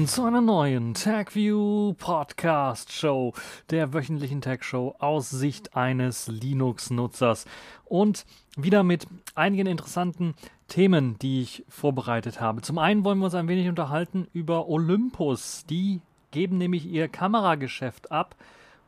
[0.00, 3.34] willkommen zu einer neuen TagView Podcast Show,
[3.68, 7.44] der wöchentlichen Tag Show aus Sicht eines Linux-Nutzers.
[7.84, 8.24] Und
[8.56, 10.34] wieder mit einigen interessanten
[10.68, 12.62] Themen, die ich vorbereitet habe.
[12.62, 15.66] Zum einen wollen wir uns ein wenig unterhalten über Olympus.
[15.68, 18.36] Die geben nämlich ihr Kamerageschäft ab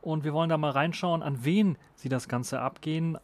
[0.01, 3.17] und wir wollen da mal reinschauen, an wen sie das Ganze abgeben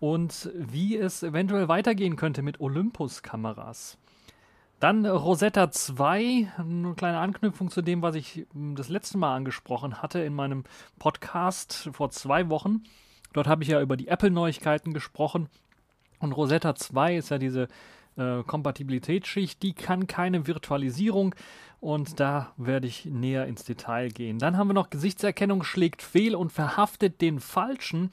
[0.00, 3.98] und wie es eventuell weitergehen könnte mit Olympus-Kameras.
[4.82, 10.02] Dann Rosetta 2, eine kleine Anknüpfung zu dem, was ich hm, das letzte Mal angesprochen
[10.02, 10.64] hatte in meinem
[10.98, 12.82] Podcast vor zwei Wochen.
[13.32, 15.48] Dort habe ich ja über die Apple-Neuigkeiten gesprochen.
[16.18, 17.68] Und Rosetta 2 ist ja diese
[18.16, 21.36] äh, Kompatibilitätsschicht, die kann keine Virtualisierung
[21.78, 24.40] und da werde ich näher ins Detail gehen.
[24.40, 28.10] Dann haben wir noch Gesichtserkennung schlägt fehl und verhaftet den Falschen.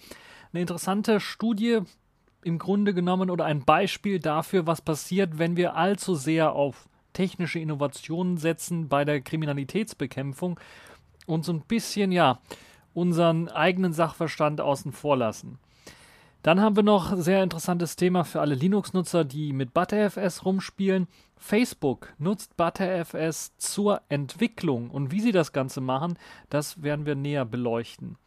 [0.53, 1.80] Eine interessante Studie,
[2.43, 7.59] im Grunde genommen oder ein Beispiel dafür, was passiert, wenn wir allzu sehr auf technische
[7.59, 10.59] Innovationen setzen bei der Kriminalitätsbekämpfung
[11.25, 12.39] und so ein bisschen, ja,
[12.93, 15.59] unseren eigenen Sachverstand außen vor lassen.
[16.41, 21.07] Dann haben wir noch ein sehr interessantes Thema für alle Linux-Nutzer, die mit ButterFS rumspielen.
[21.35, 26.17] Facebook nutzt ButterFS zur Entwicklung und wie sie das Ganze machen,
[26.49, 28.17] das werden wir näher beleuchten.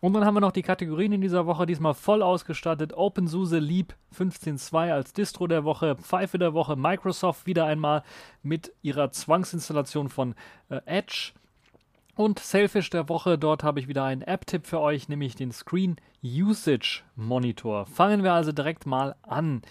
[0.00, 2.92] Und dann haben wir noch die Kategorien in dieser Woche, diesmal voll ausgestattet.
[2.92, 8.04] OpenSUSE Leap 15.2 als Distro der Woche, Pfeife der Woche, Microsoft wieder einmal
[8.42, 10.34] mit ihrer Zwangsinstallation von
[10.68, 11.32] äh, Edge.
[12.14, 15.96] Und Selfish der Woche, dort habe ich wieder einen App-Tipp für euch, nämlich den Screen
[16.22, 17.86] Usage Monitor.
[17.86, 19.62] Fangen wir also direkt mal an.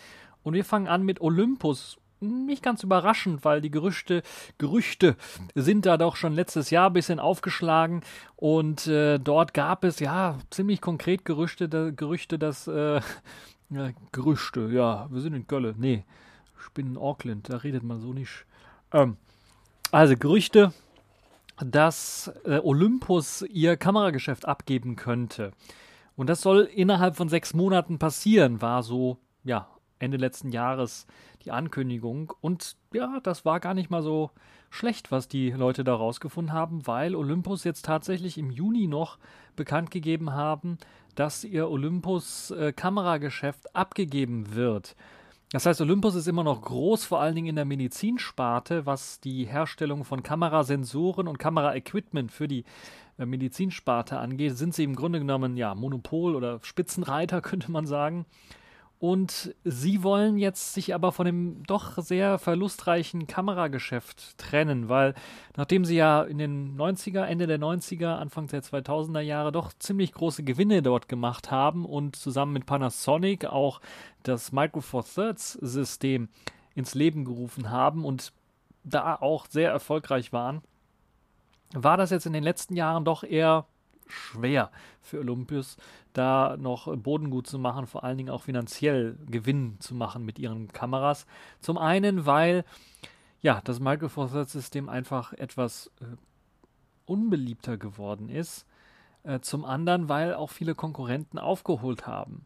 [0.44, 4.24] Und wir fangen an mit Olympus nicht ganz überraschend, weil die Gerüchte,
[4.58, 5.16] Gerüchte
[5.56, 8.02] sind da doch schon letztes Jahr ein bisschen aufgeschlagen
[8.36, 13.02] und äh, dort gab es ja ziemlich konkret Gerüchte, da, Gerüchte, dass äh,
[13.70, 16.06] ja, Gerüchte, ja, wir sind in Köln, nee,
[16.62, 18.46] ich bin in Auckland, da redet man so nicht.
[18.92, 19.18] Ähm,
[19.92, 20.74] also Gerüchte,
[21.58, 25.52] dass äh, Olympus ihr Kamerageschäft abgeben könnte.
[26.16, 29.68] Und das soll innerhalb von sechs Monaten passieren, war so, ja,
[30.00, 31.08] Ende letzten Jahres
[31.46, 32.34] die Ankündigung.
[32.42, 34.32] Und ja, das war gar nicht mal so
[34.70, 39.18] schlecht, was die Leute da rausgefunden haben, weil Olympus jetzt tatsächlich im Juni noch
[39.56, 40.78] bekannt gegeben haben,
[41.16, 44.96] dass ihr Olympus äh, Kamerageschäft abgegeben wird.
[45.52, 49.46] Das heißt, Olympus ist immer noch groß, vor allen Dingen in der Medizinsparte, was die
[49.46, 52.66] Herstellung von Kamerasensoren und Kameraequipment für die
[53.18, 58.26] äh, Medizinsparte angeht, sind sie im Grunde genommen ja Monopol oder Spitzenreiter, könnte man sagen.
[59.00, 65.14] Und sie wollen jetzt sich aber von dem doch sehr verlustreichen Kamerageschäft trennen, weil
[65.56, 70.14] nachdem sie ja in den 90er, Ende der 90er, Anfang der 2000er Jahre doch ziemlich
[70.14, 73.82] große Gewinne dort gemacht haben und zusammen mit Panasonic auch
[74.24, 76.30] das Micro Four Thirds System
[76.74, 78.34] ins Leben gerufen haben und
[78.84, 80.62] da auch sehr erfolgreich waren,
[81.74, 83.66] war das jetzt in den letzten Jahren doch eher
[84.08, 84.72] schwer
[85.02, 85.78] für Olympus,
[86.18, 90.40] da noch Boden gut zu machen, vor allen Dingen auch finanziell Gewinn zu machen mit
[90.40, 91.26] ihren Kameras.
[91.62, 92.66] Zum einen, weil
[93.42, 96.06] ja, das Micro Four Thirds System einfach etwas äh,
[97.06, 98.66] unbeliebter geworden ist.
[99.24, 102.46] Äh, zum anderen, weil auch viele Konkurrenten aufgeholt haben.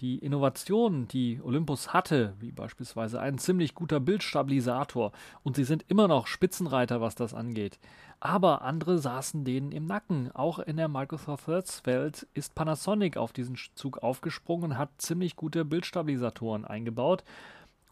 [0.00, 5.12] Die Innovationen, die Olympus hatte, wie beispielsweise ein ziemlich guter Bildstabilisator,
[5.42, 7.78] und sie sind immer noch Spitzenreiter, was das angeht,
[8.20, 10.30] aber andere saßen denen im Nacken.
[10.32, 15.34] Auch in der Microsoft Thirds Welt ist Panasonic auf diesen Zug aufgesprungen und hat ziemlich
[15.34, 17.24] gute Bildstabilisatoren eingebaut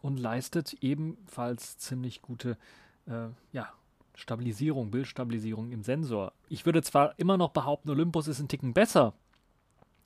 [0.01, 2.57] und leistet ebenfalls ziemlich gute
[3.07, 3.69] äh, ja,
[4.13, 6.33] Stabilisierung, Bildstabilisierung im Sensor.
[6.49, 9.13] Ich würde zwar immer noch behaupten, Olympus ist ein Ticken besser,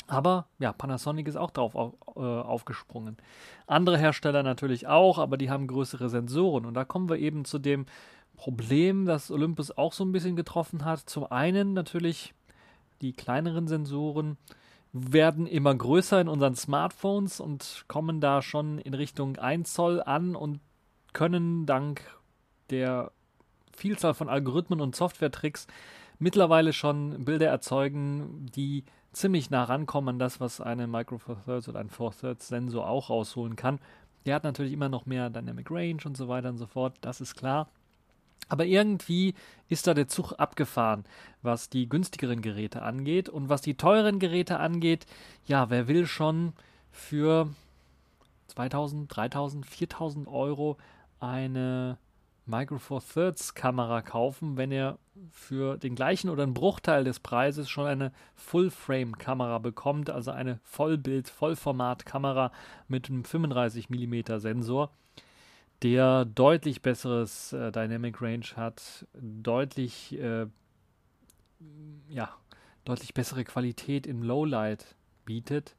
[0.10, 3.18] aber ja, Panasonic ist auch drauf auf, äh, aufgesprungen.
[3.68, 6.66] Andere Hersteller natürlich auch, aber die haben größere Sensoren.
[6.66, 7.86] Und da kommen wir eben zu dem
[8.36, 11.02] Problem, das Olympus auch so ein bisschen getroffen hat.
[11.02, 12.34] Zum einen natürlich
[13.02, 14.38] die kleineren Sensoren
[14.92, 20.36] werden immer größer in unseren Smartphones und kommen da schon in Richtung 1 Zoll an
[20.36, 20.60] und
[21.14, 22.02] können dank
[22.72, 23.12] der
[23.76, 25.68] Vielzahl von Algorithmen und Software-Tricks
[26.18, 28.84] mittlerweile schon Bilder erzeugen, die
[29.20, 32.88] ziemlich nah rankommen an das, was eine Micro Four Thirds oder ein Four Thirds Sensor
[32.88, 33.80] auch rausholen kann.
[34.26, 37.22] Der hat natürlich immer noch mehr Dynamic Range und so weiter und so fort, das
[37.22, 37.70] ist klar.
[38.48, 39.36] Aber irgendwie
[39.68, 41.04] ist da der Zug abgefahren,
[41.42, 43.30] was die günstigeren Geräte angeht.
[43.30, 45.06] Und was die teuren Geräte angeht,
[45.46, 46.54] ja, wer will schon
[46.92, 47.50] für
[48.48, 50.78] 2000, 3000, 4000 Euro
[51.20, 51.98] eine
[52.50, 54.98] Micro Four Thirds Kamera kaufen, wenn er
[55.32, 60.60] für den gleichen oder einen Bruchteil des Preises schon eine Full-Frame Kamera bekommt, also eine
[60.64, 62.52] Vollbild, Vollformat Kamera
[62.88, 64.92] mit einem 35 mm Sensor
[65.82, 70.48] der deutlich besseres äh, Dynamic Range hat, deutlich, äh,
[72.10, 72.36] ja,
[72.86, 75.76] deutlich bessere Qualität im Lowlight bietet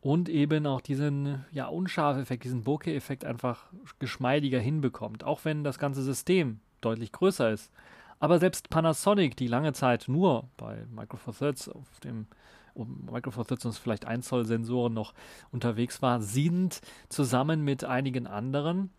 [0.00, 3.66] und eben auch diesen ja, Unscharf-Effekt, diesen Bokeh-Effekt einfach
[3.98, 7.72] geschmeidiger hinbekommt, auch wenn das ganze System deutlich größer ist.
[8.20, 12.26] Aber selbst Panasonic, die lange Zeit nur bei Micro Four Thirds auf dem
[12.74, 15.12] um Micro Four Thirds und vielleicht 1 Zoll Sensoren noch
[15.50, 18.90] unterwegs war, sind zusammen mit einigen anderen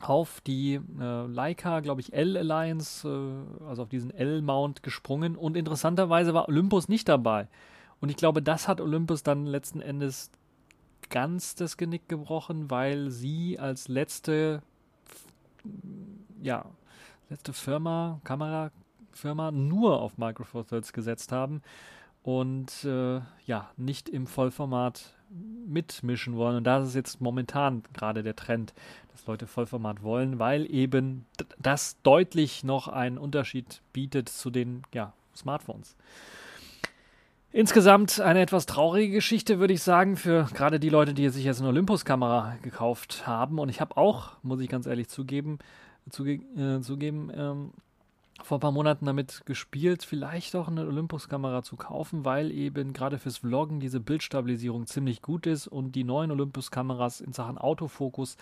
[0.00, 6.34] auf die äh, Leica, glaube ich, L-Alliance, äh, also auf diesen L-Mount gesprungen und interessanterweise
[6.34, 7.48] war Olympus nicht dabei.
[8.00, 10.30] Und ich glaube, das hat Olympus dann letzten Endes
[11.10, 14.62] ganz das Genick gebrochen, weil sie als letzte,
[16.42, 16.64] ja,
[17.30, 21.62] letzte Firma, Kamerafirma nur auf Micro Four Thirds gesetzt haben
[22.22, 25.14] und äh, ja, nicht im Vollformat
[25.66, 26.56] mitmischen wollen.
[26.56, 28.72] Und da ist jetzt momentan gerade der Trend,
[29.12, 31.26] dass Leute Vollformat wollen, weil eben
[31.58, 35.96] das deutlich noch einen Unterschied bietet zu den ja, Smartphones.
[37.58, 41.58] Insgesamt eine etwas traurige Geschichte, würde ich sagen, für gerade die Leute, die sich jetzt
[41.58, 43.58] eine Olympus-Kamera gekauft haben.
[43.58, 45.58] Und ich habe auch, muss ich ganz ehrlich zugeben,
[46.08, 47.72] zuge äh, zugeben, ähm,
[48.44, 53.18] vor ein paar Monaten damit gespielt, vielleicht auch eine Olympus-Kamera zu kaufen, weil eben gerade
[53.18, 58.36] fürs Vloggen diese Bildstabilisierung ziemlich gut ist und die neuen Olympus-Kameras in Sachen Autofokus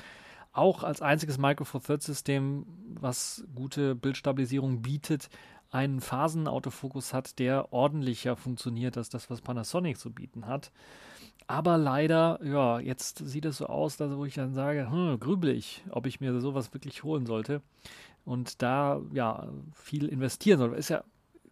[0.53, 2.67] auch als einziges Micro Four Thirds System,
[3.01, 5.29] was gute Bildstabilisierung bietet,
[5.71, 10.71] einen Phasenautofokus hat, der ordentlicher funktioniert als das, was Panasonic zu bieten hat.
[11.49, 15.51] Aber leider, ja, jetzt sieht es so aus, dass, wo ich dann sage, hm, grübel
[15.51, 17.63] ich, ob ich mir sowas wirklich holen sollte
[18.25, 20.75] und da ja viel investieren soll.
[20.75, 21.05] Ist ja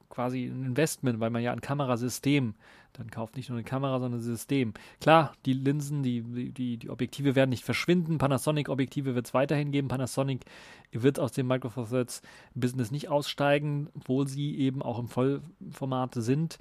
[0.08, 2.54] quasi ein Investment, weil man ja ein Kamerasystem
[2.92, 3.36] dann kauft.
[3.36, 4.74] Nicht nur eine Kamera, sondern ein System.
[5.00, 6.22] Klar, die Linsen, die,
[6.52, 8.18] die, die Objektive werden nicht verschwinden.
[8.18, 9.88] Panasonic-Objektive wird es weiterhin geben.
[9.88, 10.44] Panasonic
[10.92, 12.22] wird aus dem Micro Four Thirds
[12.54, 16.58] Business nicht aussteigen, obwohl sie eben auch im Vollformat sind.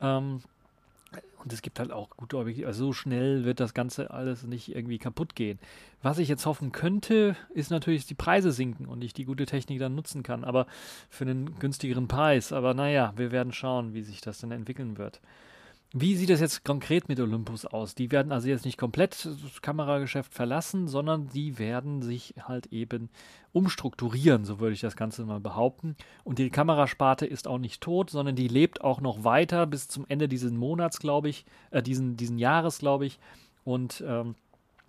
[0.00, 0.40] Ähm,
[1.42, 2.66] und es gibt halt auch gute Objektive.
[2.66, 5.58] Also so schnell wird das Ganze alles nicht irgendwie kaputt gehen.
[6.02, 9.46] Was ich jetzt hoffen könnte, ist natürlich, dass die Preise sinken und ich die gute
[9.46, 10.44] Technik dann nutzen kann.
[10.44, 10.66] Aber
[11.08, 12.52] für einen günstigeren Preis.
[12.52, 15.20] Aber naja, wir werden schauen, wie sich das dann entwickeln wird.
[15.92, 17.96] Wie sieht es jetzt konkret mit Olympus aus?
[17.96, 23.08] Die werden also jetzt nicht komplett das Kamerageschäft verlassen, sondern die werden sich halt eben
[23.52, 25.96] umstrukturieren, so würde ich das Ganze mal behaupten.
[26.22, 30.06] Und die Kamerasparte ist auch nicht tot, sondern die lebt auch noch weiter bis zum
[30.08, 33.18] Ende dieses Monats, glaube ich, äh, diesen, diesen Jahres, glaube ich.
[33.64, 34.36] Und ähm,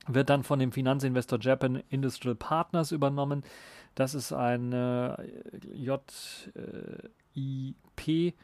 [0.05, 3.43] wird dann von dem Finanzinvestor Japan Industrial Partners übernommen.
[3.95, 5.15] Das ist ein äh,
[7.33, 8.35] JIP.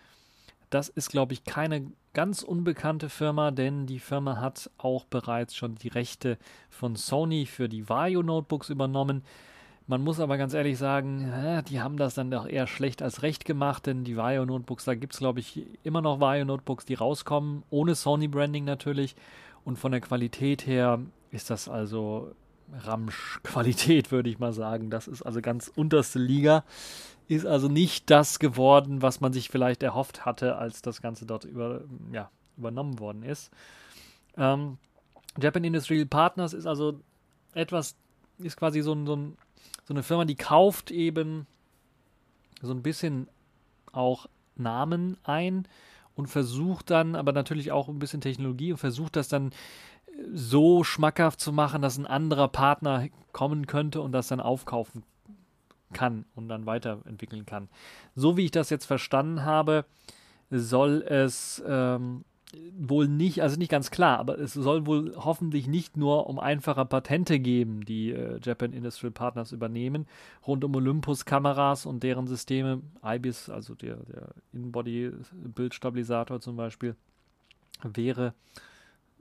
[0.72, 5.76] Das ist, glaube ich, keine ganz unbekannte Firma, denn die Firma hat auch bereits schon
[5.76, 9.22] die Rechte von Sony für die Vario Notebooks übernommen.
[9.86, 11.32] Man muss aber ganz ehrlich sagen,
[11.70, 14.96] die haben das dann doch eher schlecht als recht gemacht, denn die Vario Notebooks, da
[14.96, 19.16] gibt es glaube ich immer noch Vario Notebooks, die rauskommen, ohne Sony Branding natürlich.
[19.64, 22.32] Und von der Qualität her ist das also
[22.72, 24.90] Ramsch-Qualität, würde ich mal sagen.
[24.90, 26.64] Das ist also ganz unterste Liga
[27.28, 31.44] ist also nicht das geworden, was man sich vielleicht erhofft hatte, als das Ganze dort
[31.44, 31.82] über,
[32.12, 33.52] ja, übernommen worden ist.
[34.38, 34.78] Ähm,
[35.40, 37.00] Japan Industrial Partners ist also
[37.54, 37.96] etwas,
[38.38, 39.38] ist quasi so, ein, so, ein,
[39.86, 41.48] so eine Firma, die kauft eben
[42.62, 43.28] so ein bisschen
[43.92, 45.68] auch Namen ein
[46.16, 49.52] und versucht dann, aber natürlich auch ein bisschen Technologie und versucht das dann
[50.34, 55.04] so schmackhaft zu machen, dass ein anderer Partner kommen könnte und das dann aufkaufen
[55.94, 57.70] kann und dann weiterentwickeln kann.
[58.16, 59.86] So wie ich das jetzt verstanden habe,
[60.50, 62.24] soll es ähm,
[62.78, 66.86] wohl nicht, also nicht ganz klar, aber es soll wohl hoffentlich nicht nur um einfache
[66.86, 70.08] Patente geben, die äh, Japan Industrial Partners übernehmen,
[70.46, 76.96] rund um Olympus-Kameras und deren Systeme, IBIS, also der, der In-Body-Bildstabilisator zum Beispiel,
[77.84, 78.34] wäre,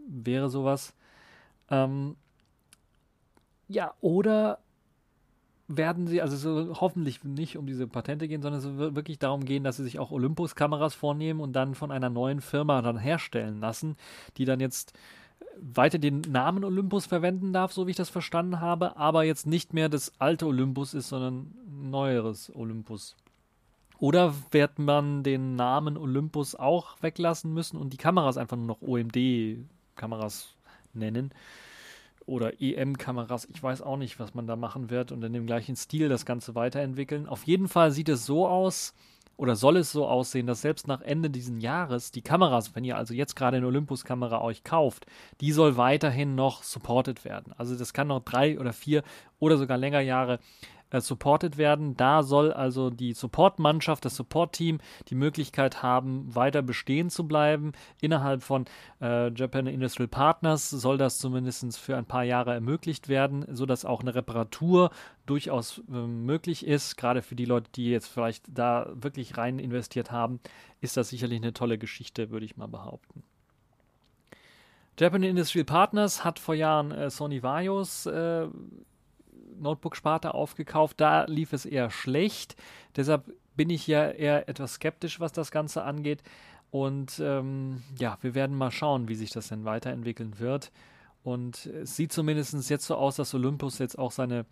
[0.09, 0.95] wäre sowas.
[1.71, 2.17] Ähm,
[3.69, 4.59] ja, oder
[5.69, 9.45] werden sie, also soll hoffentlich nicht um diese Patente gehen, sondern es wird wirklich darum
[9.45, 13.61] gehen, dass sie sich auch Olympus-Kameras vornehmen und dann von einer neuen Firma dann herstellen
[13.61, 13.97] lassen,
[14.37, 14.93] die dann jetzt
[15.61, 19.75] weiter den Namen Olympus verwenden darf, so wie ich das verstanden habe, aber jetzt nicht
[19.75, 23.17] mehr das alte Olympus ist, sondern neueres Olympus.
[23.99, 28.83] Oder wird man den Namen Olympus auch weglassen müssen und die Kameras einfach nur noch
[29.97, 30.55] OMD-Kameras
[30.93, 31.33] nennen?
[32.27, 33.47] oder EM-Kameras.
[33.55, 36.27] Ich weiß auch nicht, was man da machen wird und in dem gleichen Stil das
[36.27, 37.29] Ganze weiterentwickeln.
[37.29, 38.95] Auf jeden Fall sieht es so aus,
[39.37, 42.97] oder soll es so aussehen, dass selbst nach Ende dieses Jahres die Kameras, wenn ihr
[42.97, 45.07] also jetzt gerade eine Olympus-Kamera euch kauft,
[45.41, 47.53] die soll weiterhin noch supported werden.
[47.57, 49.03] Also das kann noch drei oder vier
[49.39, 50.39] oder sogar länger Jahre
[50.91, 51.97] äh, supported werden.
[51.97, 54.79] Da soll also die Support-Mannschaft, das Support-Team
[55.09, 57.73] die Möglichkeit haben, weiter bestehen zu bleiben.
[58.01, 58.67] Innerhalb von
[59.01, 64.01] äh, Japan Industrial Partners soll das zumindest für ein paar Jahre ermöglicht werden, sodass auch
[64.01, 64.91] eine Reparatur
[65.27, 66.97] durchaus äh, möglich ist.
[66.97, 70.41] Gerade für die Leute, die jetzt vielleicht da wirklich rein investiert haben,
[70.81, 73.23] ist das sicherlich eine tolle Geschichte, würde ich mal behaupten.
[74.99, 78.47] Japan Industrial Partners hat vor Jahren äh, Sony Vaios äh,
[79.61, 81.01] Notebook-Sparte aufgekauft.
[81.01, 82.57] Da lief es eher schlecht.
[82.97, 86.23] Deshalb bin ich ja eher etwas skeptisch, was das Ganze angeht.
[86.71, 90.73] Und ähm, ja, wir werden mal schauen, wie sich das denn weiterentwickeln wird.
[91.25, 94.47] Und es sieht zumindest jetzt so aus, dass Olympus jetzt auch seine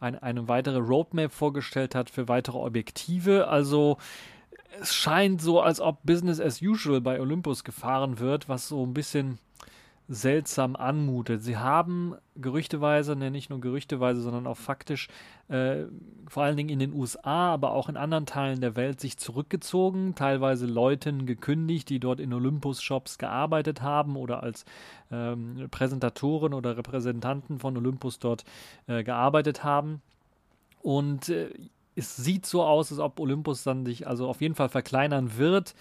[0.00, 3.48] eine, eine weitere Roadmap vorgestellt hat für weitere Objektive.
[3.48, 3.98] Also
[4.80, 8.94] es scheint so, als ob Business as usual bei Olympus gefahren wird, was so ein
[8.94, 9.38] bisschen
[10.06, 11.42] seltsam anmutet.
[11.42, 15.08] Sie haben gerüchteweise, ne, nicht nur gerüchteweise, sondern auch faktisch,
[15.48, 15.84] äh,
[16.28, 20.14] vor allen Dingen in den USA, aber auch in anderen Teilen der Welt sich zurückgezogen,
[20.14, 24.66] teilweise Leuten gekündigt, die dort in Olympus-Shops gearbeitet haben oder als
[25.10, 28.44] ähm, Präsentatoren oder Repräsentanten von Olympus dort
[28.86, 30.02] äh, gearbeitet haben.
[30.82, 31.48] Und äh,
[31.96, 35.74] es sieht so aus, als ob Olympus dann sich also auf jeden Fall verkleinern wird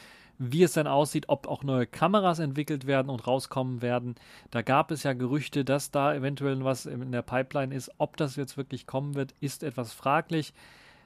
[0.51, 4.15] wie es dann aussieht, ob auch neue Kameras entwickelt werden und rauskommen werden.
[4.51, 7.91] Da gab es ja Gerüchte, dass da eventuell was in der Pipeline ist.
[7.97, 10.53] Ob das jetzt wirklich kommen wird, ist etwas fraglich.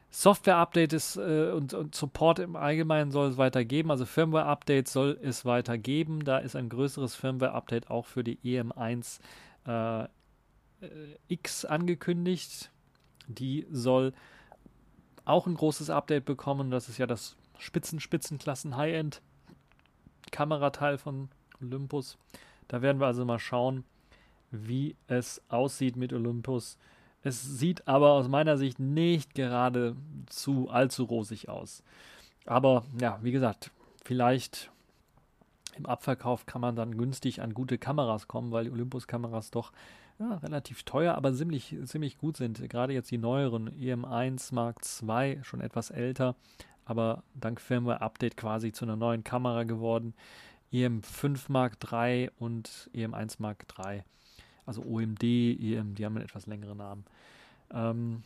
[0.09, 3.91] Software-Updates äh, und, und, Support im Allgemeinen soll es weitergeben.
[3.91, 6.23] Also Firmware-Updates soll es weitergeben.
[6.23, 9.19] Da ist ein größeres Firmware-Update auch für die EM1
[9.65, 10.07] äh,
[11.27, 12.71] X angekündigt.
[13.27, 14.13] Die soll
[15.25, 16.71] auch ein großes Update bekommen.
[16.71, 19.21] Das ist ja das Spitzen, Spitzenklassen, High-End
[20.31, 21.29] Kamerateil von
[21.61, 22.17] Olympus.
[22.67, 23.83] Da werden wir also mal schauen,
[24.51, 26.77] wie es aussieht mit Olympus.
[27.23, 29.95] Es sieht aber aus meiner Sicht nicht gerade
[30.27, 31.83] zu allzu rosig aus.
[32.45, 33.71] Aber ja, wie gesagt,
[34.03, 34.71] vielleicht
[35.75, 39.71] im Abverkauf kann man dann günstig an gute Kameras kommen, weil die Olympus-Kameras doch
[40.19, 42.67] ja, relativ teuer, aber ziemlich, ziemlich gut sind.
[42.69, 46.35] Gerade jetzt die neueren EM1 Mark II, schon etwas älter,
[46.87, 50.13] aber dank Firmware-Update quasi zu einer neuen Kamera geworden.
[50.71, 54.03] EM5 Mark III und EM1 Mark III.
[54.65, 57.05] Also OMD, EM, die haben einen etwas längeren Namen.
[57.71, 58.23] Ähm,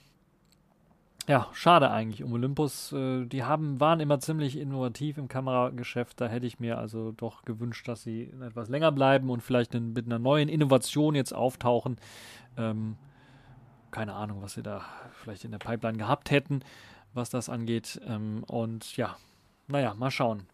[1.28, 2.92] ja, schade eigentlich um Olympus.
[2.94, 6.20] Äh, die haben, waren immer ziemlich innovativ im Kamerageschäft.
[6.20, 10.06] Da hätte ich mir also doch gewünscht, dass sie etwas länger bleiben und vielleicht mit
[10.06, 11.98] einer neuen Innovation jetzt auftauchen.
[12.58, 12.96] Ähm,
[13.92, 14.82] keine Ahnung, was sie da
[15.14, 16.62] vielleicht in der Pipeline gehabt hätten
[17.14, 18.00] was das angeht.
[18.06, 19.18] Ähm, und ja,
[19.68, 20.48] naja, mal schauen,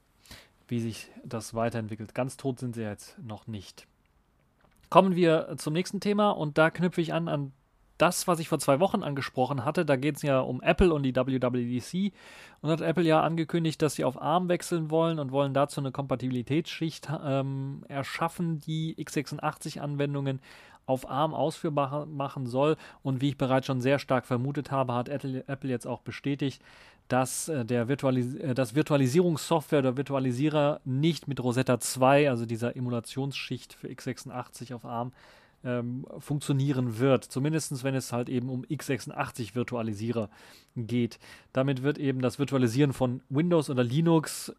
[0.68, 2.14] wie sich das weiterentwickelt.
[2.14, 3.88] Ganz tot sind sie jetzt noch nicht.
[4.90, 7.52] Kommen wir zum nächsten Thema und da knüpfe ich an an
[7.98, 9.86] das, was ich vor zwei Wochen angesprochen hatte.
[9.86, 12.14] Da geht es ja um Apple und die WWDC.
[12.62, 15.92] Und hat Apple ja angekündigt, dass sie auf ARM wechseln wollen und wollen dazu eine
[15.92, 20.40] Kompatibilitätsschicht ähm, erschaffen, die x86-Anwendungen
[20.88, 22.78] auf ARM ausführbar machen soll.
[23.04, 26.64] Und wie ich bereits schon sehr stark vermutet habe, hat Apple jetzt auch bestätigt,
[27.08, 32.76] dass äh, der Virtualis äh, das Virtualisierungssoftware oder Virtualisierer nicht mit Rosetta 2, also dieser
[32.76, 35.14] Emulationsschicht für x86 auf ARM,
[35.64, 37.24] ähm, funktionieren wird.
[37.24, 40.30] Zumindest wenn es halt eben um x86 Virtualisierer
[40.76, 41.20] geht.
[41.54, 44.54] Damit wird eben das Virtualisieren von Windows oder Linux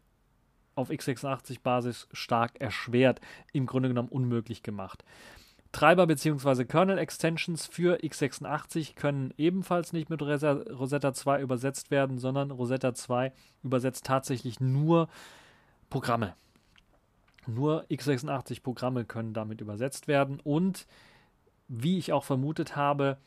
[0.75, 3.19] auf x86-Basis stark erschwert,
[3.51, 5.03] im Grunde genommen unmöglich gemacht.
[5.71, 6.65] Treiber bzw.
[6.65, 13.31] Kernel-Extensions für x86 können ebenfalls nicht mit Rosetta 2 übersetzt werden, sondern Rosetta 2
[13.63, 15.09] übersetzt tatsächlich nur
[15.89, 16.33] Programme.
[17.45, 20.87] Nur x86-Programme können damit übersetzt werden und
[21.67, 23.17] wie ich auch vermutet habe,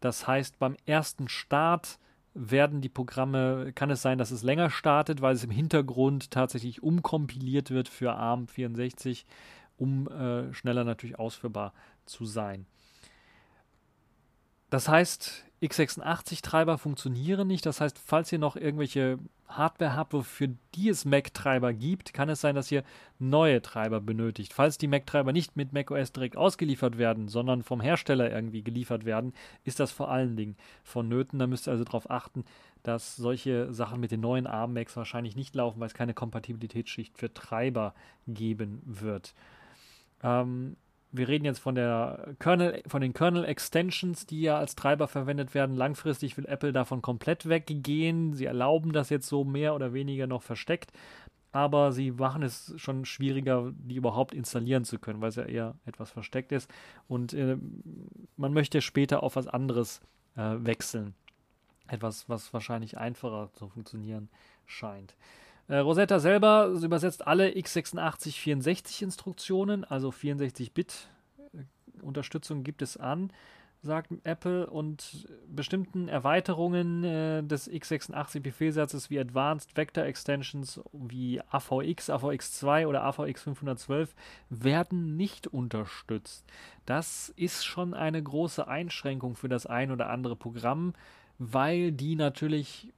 [0.00, 1.98] das heißt beim ersten Start
[2.34, 6.82] werden die Programme, kann es sein, dass es länger startet, weil es im Hintergrund tatsächlich
[6.82, 9.24] umkompiliert wird für ARM64
[9.78, 11.72] um äh, schneller natürlich ausführbar
[12.04, 12.66] zu sein.
[14.70, 17.66] Das heißt, x86-Treiber funktionieren nicht.
[17.66, 19.18] Das heißt, falls ihr noch irgendwelche
[19.48, 22.84] Hardware habt, wofür die es Mac-Treiber gibt, kann es sein, dass ihr
[23.18, 24.52] neue Treiber benötigt.
[24.52, 29.32] Falls die Mac-Treiber nicht mit macOS direkt ausgeliefert werden, sondern vom Hersteller irgendwie geliefert werden,
[29.64, 31.38] ist das vor allen Dingen vonnöten.
[31.38, 32.44] Da müsst ihr also darauf achten,
[32.82, 37.32] dass solche Sachen mit den neuen ARM-Macs wahrscheinlich nicht laufen, weil es keine Kompatibilitätsschicht für
[37.32, 37.94] Treiber
[38.26, 39.34] geben wird.
[40.22, 40.76] Ähm,
[41.10, 45.54] wir reden jetzt von der Kernel, von den Kernel Extensions, die ja als Treiber verwendet
[45.54, 45.74] werden.
[45.74, 48.34] Langfristig will Apple davon komplett weggehen.
[48.34, 50.92] Sie erlauben das jetzt so mehr oder weniger noch versteckt,
[51.50, 55.74] aber sie machen es schon schwieriger, die überhaupt installieren zu können, weil es ja eher
[55.86, 56.70] etwas versteckt ist.
[57.06, 57.56] Und äh,
[58.36, 60.02] man möchte später auf was anderes
[60.36, 61.14] äh, wechseln.
[61.86, 64.28] Etwas, was wahrscheinlich einfacher zu funktionieren
[64.66, 65.16] scheint.
[65.68, 71.08] Äh, Rosetta selber übersetzt alle x86-64 Instruktionen, also 64-Bit
[71.52, 73.30] äh, gibt es an,
[73.82, 82.86] sagt Apple, und bestimmten Erweiterungen äh, des x86-Befehlssatzes wie Advanced Vector Extensions wie AVX, AVX2
[82.86, 84.14] oder AVX 512
[84.48, 86.46] werden nicht unterstützt.
[86.86, 90.94] Das ist schon eine große Einschränkung für das ein oder andere Programm,
[91.38, 92.92] weil die natürlich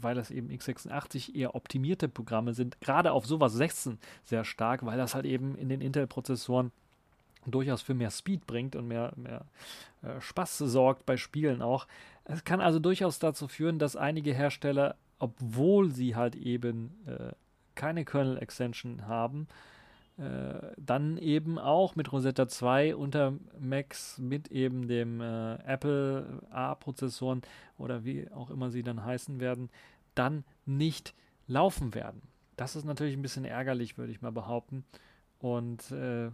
[0.00, 4.98] weil das eben x86 eher optimierte Programme sind, gerade auf sowas 16 sehr stark, weil
[4.98, 6.72] das halt eben in den Intel-Prozessoren
[7.46, 9.44] durchaus für mehr Speed bringt und mehr, mehr
[10.02, 11.86] äh, Spaß sorgt bei Spielen auch.
[12.24, 17.32] Es kann also durchaus dazu führen, dass einige Hersteller, obwohl sie halt eben äh,
[17.74, 19.46] keine Kernel-Extension haben,
[20.18, 27.42] äh, dann eben auch mit Rosetta 2 unter Macs mit eben dem äh, Apple A-Prozessoren
[27.76, 29.70] oder wie auch immer sie dann heißen werden,
[30.16, 31.14] dann nicht
[31.46, 32.22] laufen werden.
[32.56, 34.84] Das ist natürlich ein bisschen ärgerlich, würde ich mal behaupten.
[35.38, 36.32] Und äh,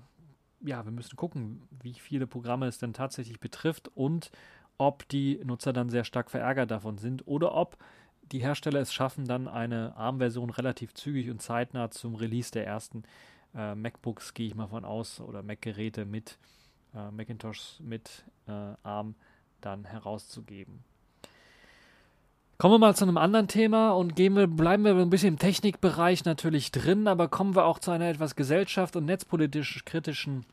[0.62, 4.30] ja, wir müssen gucken, wie viele Programme es denn tatsächlich betrifft und
[4.78, 7.76] ob die Nutzer dann sehr stark verärgert davon sind oder ob
[8.32, 13.02] die Hersteller es schaffen, dann eine ARM-Version relativ zügig und zeitnah zum Release der ersten
[13.02, 16.38] äh, MacBooks, gehe ich mal von aus, oder Mac-Geräte mit
[16.94, 19.14] äh, Macintosh mit äh, ARM
[19.60, 20.84] dann herauszugeben.
[22.56, 25.38] Kommen wir mal zu einem anderen Thema und gehen wir, bleiben wir ein bisschen im
[25.38, 30.46] Technikbereich natürlich drin, aber kommen wir auch zu einer etwas gesellschaft- und netzpolitisch kritischen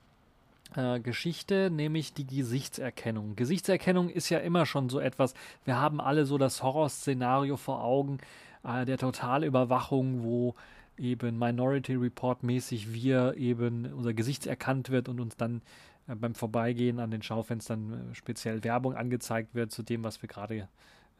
[0.75, 3.35] äh, Geschichte, nämlich die Gesichtserkennung.
[3.35, 8.17] Gesichtserkennung ist ja immer schon so etwas, wir haben alle so das Horrorszenario vor Augen
[8.63, 10.55] äh, der Totalüberwachung, wo
[11.01, 15.61] eben Minority Report mäßig wir eben unser Gesicht erkannt wird und uns dann
[16.07, 20.29] äh, beim Vorbeigehen an den Schaufenstern äh, speziell Werbung angezeigt wird zu dem, was wir
[20.29, 20.67] gerade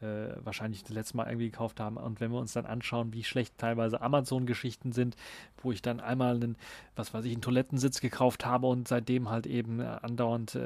[0.00, 1.96] äh, wahrscheinlich das letzte Mal irgendwie gekauft haben.
[1.96, 5.16] Und wenn wir uns dann anschauen, wie schlecht teilweise Amazon-Geschichten sind,
[5.60, 6.56] wo ich dann einmal einen,
[6.94, 10.58] was weiß ich, einen Toilettensitz gekauft habe und seitdem halt eben andauernd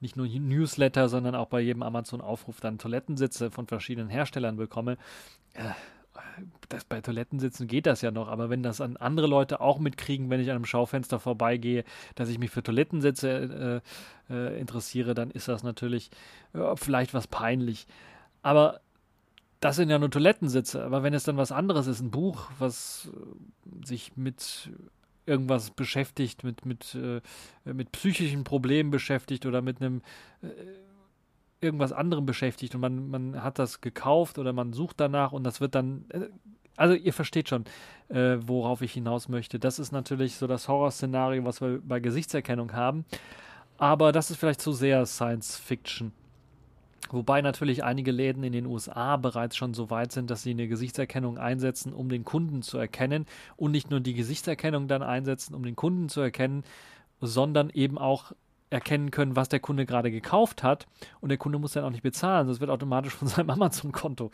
[0.00, 4.96] nicht nur Newsletter, sondern auch bei jedem Amazon-Aufruf dann Toilettensitze von verschiedenen Herstellern bekomme.
[6.68, 10.30] Das bei Toilettensitzen geht das ja noch, aber wenn das an andere Leute auch mitkriegen,
[10.30, 13.82] wenn ich an einem Schaufenster vorbeigehe, dass ich mich für Toilettensitze
[14.30, 16.10] äh, äh, interessiere, dann ist das natürlich
[16.52, 17.86] äh, vielleicht was peinlich.
[18.42, 18.80] Aber
[19.60, 20.84] das sind ja nur Toilettensitze.
[20.84, 24.70] Aber wenn es dann was anderes ist, ein Buch, was äh, sich mit
[25.26, 27.20] irgendwas beschäftigt, mit, mit, äh,
[27.64, 30.02] mit psychischen Problemen beschäftigt oder mit einem
[30.42, 30.48] äh,
[31.60, 35.60] irgendwas anderem beschäftigt und man, man hat das gekauft oder man sucht danach und das
[35.60, 36.04] wird dann.
[36.10, 36.28] Äh,
[36.76, 37.64] also ihr versteht schon,
[38.08, 39.58] äh, worauf ich hinaus möchte.
[39.58, 43.04] Das ist natürlich so das Horrorszenario, was wir bei Gesichtserkennung haben.
[43.76, 46.12] Aber das ist vielleicht zu sehr Science Fiction.
[47.10, 50.68] Wobei natürlich einige Läden in den USA bereits schon so weit sind, dass sie eine
[50.68, 55.64] Gesichtserkennung einsetzen, um den Kunden zu erkennen und nicht nur die Gesichtserkennung dann einsetzen, um
[55.64, 56.62] den Kunden zu erkennen,
[57.20, 58.32] sondern eben auch
[58.70, 60.86] erkennen können, was der Kunde gerade gekauft hat.
[61.20, 64.30] Und der Kunde muss dann auch nicht bezahlen, sonst wird automatisch von seinem Amazon-Konto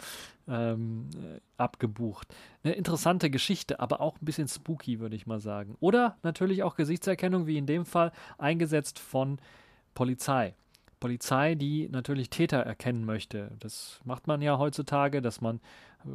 [0.46, 2.35] ähm, äh, abgebucht.
[2.62, 5.77] Eine interessante Geschichte, aber auch ein bisschen spooky, würde ich mal sagen.
[5.81, 9.38] Oder natürlich auch Gesichtserkennung, wie in dem Fall, eingesetzt von
[9.94, 10.55] Polizei.
[11.01, 13.53] Polizei, die natürlich Täter erkennen möchte.
[13.59, 15.61] Das macht man ja heutzutage, dass man,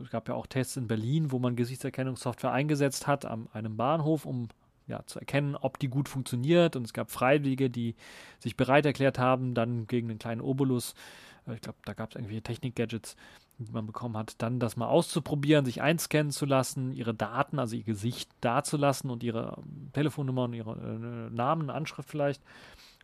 [0.03, 4.25] es gab ja auch Tests in Berlin, wo man Gesichtserkennungssoftware eingesetzt hat an einem Bahnhof,
[4.25, 4.47] um
[4.91, 6.75] ja, zu erkennen, ob die gut funktioniert.
[6.75, 7.95] Und es gab Freiwillige, die
[8.39, 10.93] sich bereit erklärt haben, dann gegen einen kleinen Obolus,
[11.47, 13.15] äh, ich glaube, da gab es irgendwelche Technik-Gadgets,
[13.57, 17.75] die man bekommen hat, dann das mal auszuprobieren, sich einscannen zu lassen, ihre Daten, also
[17.75, 22.41] ihr Gesicht dazulassen und ihre ähm, Telefonnummer und ihre äh, Namen, Anschrift vielleicht,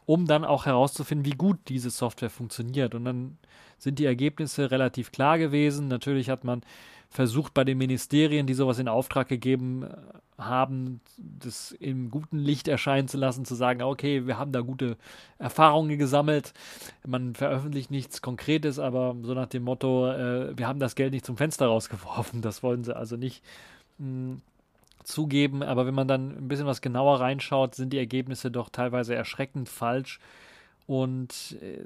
[0.08, 2.96] um dann auch herauszufinden, wie gut diese Software funktioniert.
[2.96, 3.38] Und dann
[3.78, 5.89] sind die Ergebnisse relativ klar gewesen.
[5.89, 6.62] Natürlich hat man
[7.10, 9.88] versucht bei den Ministerien, die sowas in Auftrag gegeben äh,
[10.41, 14.96] haben, das im guten Licht erscheinen zu lassen, zu sagen, okay, wir haben da gute
[15.39, 16.54] Erfahrungen gesammelt.
[17.06, 21.26] Man veröffentlicht nichts Konkretes, aber so nach dem Motto, äh, wir haben das Geld nicht
[21.26, 22.41] zum Fenster rausgeworfen.
[22.41, 23.43] Das wollen sie also nicht
[23.98, 24.41] mh, hm,
[25.08, 25.63] zugeben.
[25.63, 29.70] Aber wenn man dann ein bisschen was genauer reinschaut, sind die Ergebnisse doch teilweise erschreckend
[29.70, 30.20] falsch
[30.86, 31.84] und äh,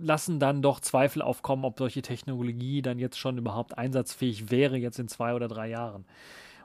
[0.00, 4.98] lassen dann doch Zweifel aufkommen, ob solche Technologie dann jetzt schon überhaupt einsatzfähig wäre, jetzt
[4.98, 6.04] in zwei oder drei Jahren.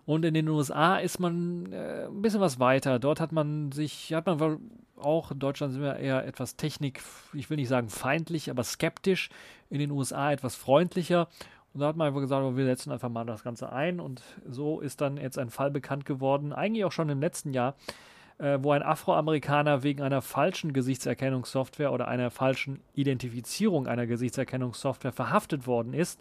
[0.05, 2.97] Und in den USA ist man äh, ein bisschen was weiter.
[2.97, 4.59] Dort hat man sich, hat man
[4.97, 7.01] auch, in Deutschland sind wir eher etwas Technik,
[7.33, 9.29] ich will nicht sagen feindlich, aber skeptisch.
[9.69, 11.27] In den USA etwas freundlicher.
[11.73, 13.99] Und da hat man einfach gesagt, wir setzen einfach mal das Ganze ein.
[13.99, 17.75] Und so ist dann jetzt ein Fall bekannt geworden, eigentlich auch schon im letzten Jahr,
[18.39, 25.65] äh, wo ein Afroamerikaner wegen einer falschen Gesichtserkennungssoftware oder einer falschen Identifizierung einer Gesichtserkennungssoftware verhaftet
[25.67, 26.19] worden ist.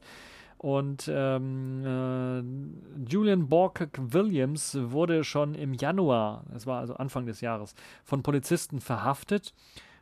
[0.58, 7.40] Und ähm, äh, Julian Borkek Williams wurde schon im Januar, das war also Anfang des
[7.40, 9.54] Jahres, von Polizisten verhaftet.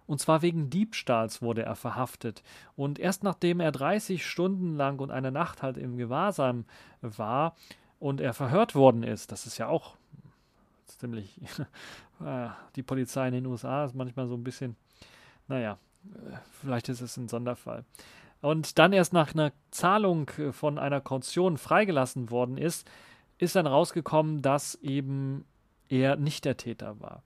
[0.09, 2.42] Und zwar wegen Diebstahls wurde er verhaftet.
[2.75, 6.64] Und erst nachdem er 30 Stunden lang und eine Nacht halt im Gewahrsam
[7.01, 7.55] war
[8.01, 9.97] und er verhört worden ist, das ist ja auch
[10.87, 11.40] ziemlich.
[12.21, 14.75] Äh, die Polizei in den USA ist manchmal so ein bisschen,
[15.47, 17.85] naja, äh, vielleicht ist es ein Sonderfall
[18.40, 22.88] und dann erst nach einer Zahlung äh, von einer Kaution freigelassen worden ist,
[23.38, 25.44] ist dann rausgekommen, dass eben
[25.88, 27.23] er nicht der Täter war.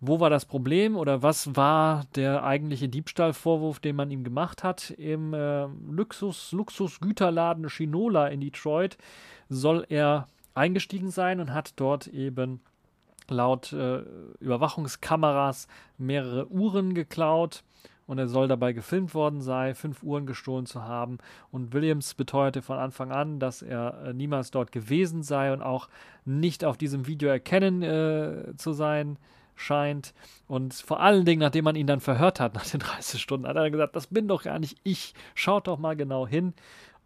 [0.00, 4.90] Wo war das Problem oder was war der eigentliche Diebstahlvorwurf, den man ihm gemacht hat?
[4.90, 8.98] Im äh, Luxus, Luxusgüterladen Shinola in Detroit
[9.48, 12.60] soll er eingestiegen sein und hat dort eben
[13.28, 14.02] laut äh,
[14.40, 17.64] Überwachungskameras mehrere Uhren geklaut
[18.06, 21.18] und er soll dabei gefilmt worden sein, fünf Uhren gestohlen zu haben.
[21.50, 25.88] Und Williams beteuerte von Anfang an, dass er äh, niemals dort gewesen sei und auch
[26.26, 29.18] nicht auf diesem Video erkennen äh, zu sein
[29.56, 30.14] scheint.
[30.46, 33.56] Und vor allen Dingen, nachdem man ihn dann verhört hat, nach den 30 Stunden, hat
[33.56, 36.54] er gesagt, das bin doch gar nicht ich, schaut doch mal genau hin.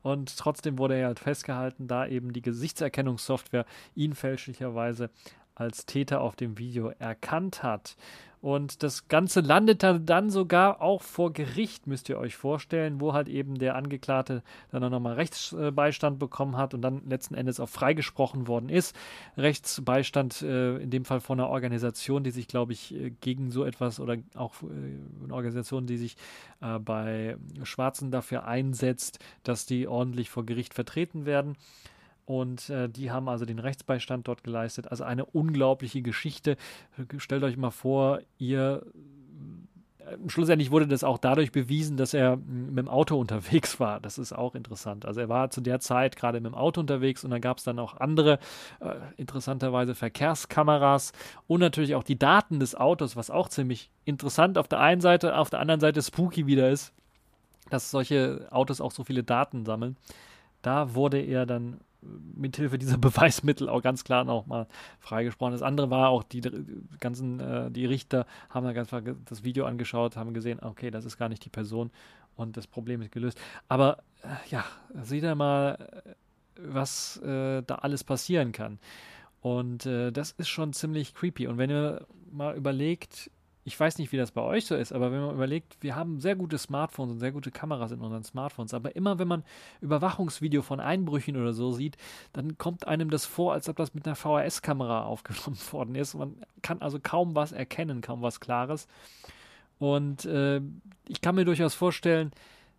[0.02, 5.10] Und trotzdem wurde er halt festgehalten, da eben die Gesichtserkennungssoftware ihn fälschlicherweise
[5.54, 7.96] als Täter auf dem Video erkannt hat.
[8.40, 13.29] Und das Ganze landet dann sogar auch vor Gericht, müsst ihr euch vorstellen, wo halt
[13.29, 18.48] eben der Angeklagte dann auch nochmal Rechtsbeistand bekommen hat und dann letzten Endes auch freigesprochen
[18.48, 18.96] worden ist.
[19.37, 23.64] Rechtsbeistand äh, in dem Fall von einer Organisation, die sich, glaube ich, äh, gegen so
[23.64, 24.66] etwas oder auch äh,
[25.24, 26.16] eine Organisation, die sich
[26.62, 31.57] äh, bei Schwarzen dafür einsetzt, dass die ordentlich vor Gericht vertreten werden.
[32.31, 34.88] Und äh, die haben also den Rechtsbeistand dort geleistet.
[34.88, 36.57] Also eine unglaubliche Geschichte.
[37.16, 38.87] Stellt euch mal vor, ihr
[39.99, 43.99] äh, schlussendlich wurde das auch dadurch bewiesen, dass er mit dem Auto unterwegs war.
[43.99, 45.07] Das ist auch interessant.
[45.07, 47.64] Also er war zu der Zeit gerade mit dem Auto unterwegs und dann gab es
[47.64, 48.38] dann auch andere,
[48.79, 51.11] äh, interessanterweise Verkehrskameras
[51.49, 55.37] und natürlich auch die Daten des Autos, was auch ziemlich interessant auf der einen Seite,
[55.37, 56.93] auf der anderen Seite spooky wieder ist,
[57.71, 59.97] dass solche Autos auch so viele Daten sammeln.
[60.62, 64.66] Da wurde er dann mithilfe dieser Beweismittel auch ganz klar noch mal
[64.98, 65.52] freigesprochen.
[65.52, 66.42] Das andere war auch, die
[66.98, 68.90] ganzen, äh, die Richter haben dann ganz
[69.26, 71.90] das Video angeschaut, haben gesehen, okay, das ist gar nicht die Person
[72.36, 73.38] und das Problem ist gelöst.
[73.68, 74.64] Aber äh, ja,
[75.02, 76.10] seht ihr mal, äh,
[76.62, 78.78] was äh, da alles passieren kann.
[79.40, 81.46] Und äh, das ist schon ziemlich creepy.
[81.46, 83.30] Und wenn ihr mal überlegt,
[83.64, 86.20] ich weiß nicht, wie das bei euch so ist, aber wenn man überlegt, wir haben
[86.20, 89.44] sehr gute Smartphones und sehr gute Kameras in unseren Smartphones, aber immer wenn man
[89.83, 91.96] Überwachungsvideo von Einbrüchen oder so sieht,
[92.33, 96.14] dann kommt einem das vor, als ob das mit einer VHS-Kamera aufgenommen worden ist.
[96.14, 98.88] Man kann also kaum was erkennen, kaum was Klares.
[99.79, 100.61] Und äh,
[101.09, 102.33] ich kann mir durchaus vorstellen,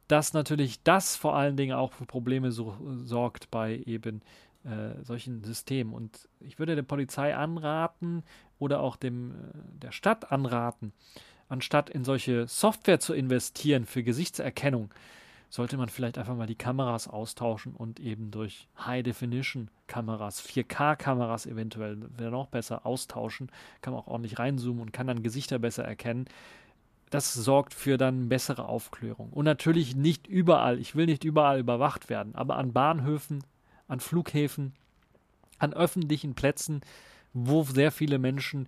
[0.08, 4.22] dass natürlich das vor allen Dingen auch für Probleme so, sorgt bei eben
[4.63, 5.94] äh, solchen Systemen.
[5.94, 8.24] Und ich würde der Polizei anraten
[8.62, 9.34] oder auch dem, äh,
[9.82, 10.93] der Stadt anraten,
[11.50, 14.91] anstatt in solche Software zu investieren für Gesichtserkennung,
[15.50, 22.32] sollte man vielleicht einfach mal die Kameras austauschen und eben durch High-Definition-Kameras, 4K-Kameras eventuell, wäre
[22.32, 23.52] noch besser, austauschen.
[23.82, 26.26] Kann man auch ordentlich reinzoomen und kann dann Gesichter besser erkennen.
[27.10, 29.32] Das sorgt für dann bessere Aufklärung.
[29.32, 33.43] Und natürlich nicht überall, ich will nicht überall überwacht werden, aber an Bahnhöfen,
[33.89, 34.71] an Flughäfen,
[35.60, 36.80] an öffentlichen Plätzen,
[37.34, 38.67] wo sehr viele Menschen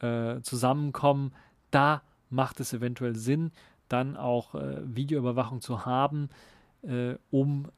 [0.00, 1.32] äh, zusammenkommen,
[1.70, 3.52] da macht es eventuell Sinn,
[3.88, 6.28] dann auch äh, Videoüberwachung zu haben,
[6.82, 7.68] äh, um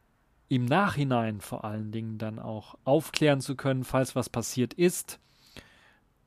[0.48, 5.20] im Nachhinein vor allen Dingen dann auch aufklären zu können, falls was passiert ist.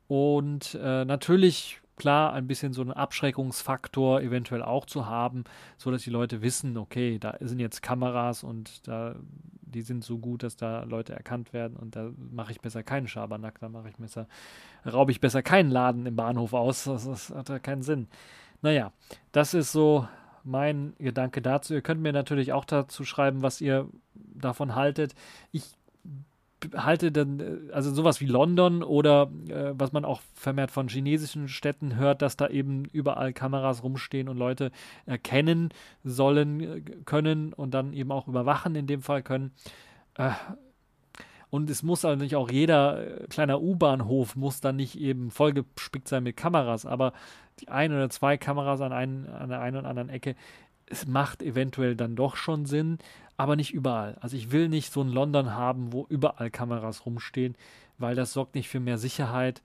[0.07, 5.43] Und äh, natürlich klar, ein bisschen so einen Abschreckungsfaktor eventuell auch zu haben,
[5.77, 9.15] so dass die Leute wissen, okay, da sind jetzt Kameras und da
[9.73, 13.07] die sind so gut, dass da Leute erkannt werden und da mache ich besser keinen
[13.07, 14.27] Schabernack, da mache ich besser,
[14.85, 18.07] raube ich besser keinen Laden im Bahnhof aus, das, das hat ja keinen Sinn.
[18.61, 18.91] Naja,
[19.31, 20.07] das ist so
[20.43, 21.73] mein Gedanke dazu.
[21.73, 25.15] Ihr könnt mir natürlich auch dazu schreiben, was ihr davon haltet.
[25.51, 25.63] Ich
[26.75, 31.47] halte dann, äh, also sowas wie London oder äh, was man auch vermehrt von chinesischen
[31.47, 34.71] Städten hört, dass da eben überall Kameras rumstehen und Leute
[35.05, 35.69] erkennen
[36.03, 39.51] sollen, äh, können und dann eben auch überwachen in dem Fall können.
[40.15, 40.31] Äh,
[41.49, 46.07] Und es muss also nicht auch jeder äh, kleiner U-Bahnhof muss dann nicht eben vollgespickt
[46.07, 47.13] sein mit Kameras, aber
[47.59, 50.35] die ein oder zwei Kameras an, einen, an der einen oder anderen Ecke,
[50.93, 52.99] es macht eventuell dann doch schon Sinn,
[53.35, 54.15] aber nicht überall.
[54.21, 57.55] Also ich will nicht so ein London haben, wo überall Kameras rumstehen,
[57.97, 59.63] weil das sorgt nicht für mehr Sicherheit.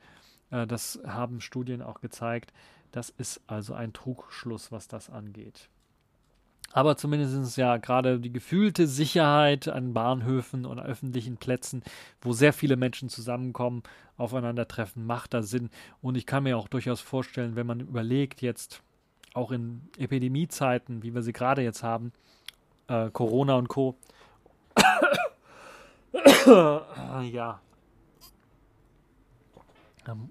[0.50, 2.52] Äh, das haben Studien auch gezeigt.
[2.92, 5.68] Das ist also ein Trugschluss, was das angeht.
[6.72, 11.82] Aber zumindest ist ja gerade die gefühlte Sicherheit an Bahnhöfen und öffentlichen Plätzen,
[12.22, 13.82] wo sehr viele Menschen zusammenkommen,
[14.16, 15.70] aufeinandertreffen, macht da Sinn.
[16.00, 18.82] Und ich kann mir auch durchaus vorstellen, wenn man überlegt, jetzt
[19.38, 22.12] auch in Epidemiezeiten, wie wir sie gerade jetzt haben,
[22.88, 23.96] äh, Corona und Co.
[26.46, 27.60] ja.
[30.06, 30.30] Ähm,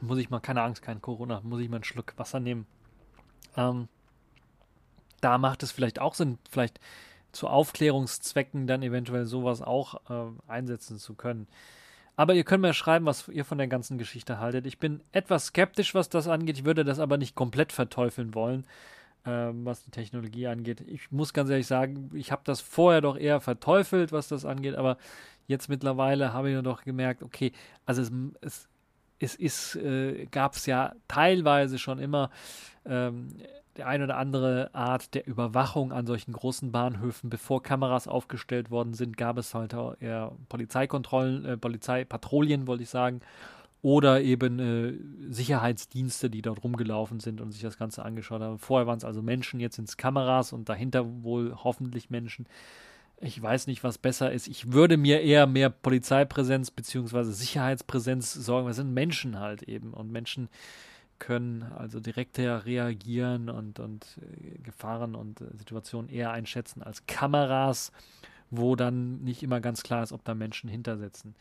[0.00, 2.66] muss ich mal, keine Angst, kein Corona, muss ich mal einen Schluck Wasser nehmen.
[3.56, 3.88] Ähm,
[5.20, 6.78] da macht es vielleicht auch Sinn, vielleicht
[7.32, 11.46] zu Aufklärungszwecken dann eventuell sowas auch äh, einsetzen zu können.
[12.16, 14.66] Aber ihr könnt mir schreiben, was ihr von der ganzen Geschichte haltet.
[14.66, 16.58] Ich bin etwas skeptisch, was das angeht.
[16.58, 18.64] Ich würde das aber nicht komplett verteufeln wollen,
[19.24, 20.80] äh, was die Technologie angeht.
[20.80, 24.76] Ich muss ganz ehrlich sagen, ich habe das vorher doch eher verteufelt, was das angeht.
[24.76, 24.96] Aber
[25.46, 27.52] jetzt mittlerweile habe ich doch gemerkt, okay,
[27.84, 28.00] also
[28.40, 28.66] es,
[29.18, 32.30] es, es äh, gab es ja teilweise schon immer
[32.86, 33.28] ähm,
[33.76, 38.94] die eine oder andere Art der Überwachung an solchen großen Bahnhöfen, bevor Kameras aufgestellt worden
[38.94, 43.20] sind, gab es halt eher Polizeikontrollen, äh, Polizeipatrouillen, wollte ich sagen,
[43.82, 48.58] oder eben äh, Sicherheitsdienste, die dort rumgelaufen sind und sich das Ganze angeschaut haben.
[48.58, 52.46] Vorher waren es also Menschen, jetzt sind es Kameras und dahinter wohl hoffentlich Menschen.
[53.20, 54.48] Ich weiß nicht, was besser ist.
[54.48, 57.22] Ich würde mir eher mehr Polizeipräsenz bzw.
[57.24, 58.66] Sicherheitspräsenz sorgen.
[58.66, 60.48] Das sind Menschen halt eben und Menschen
[61.18, 67.92] können also direkter reagieren und, und äh, Gefahren und äh, Situationen eher einschätzen als Kameras,
[68.50, 71.34] wo dann nicht immer ganz klar ist, ob da Menschen hintersetzen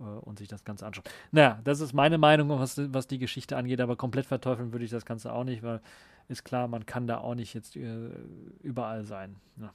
[0.00, 1.04] äh, und sich das Ganze anschauen.
[1.32, 4.90] Naja, das ist meine Meinung, was, was die Geschichte angeht, aber komplett verteufeln würde ich
[4.90, 5.80] das Ganze auch nicht, weil
[6.28, 8.10] ist klar, man kann da auch nicht jetzt äh,
[8.62, 9.36] überall sein.
[9.60, 9.72] Ja.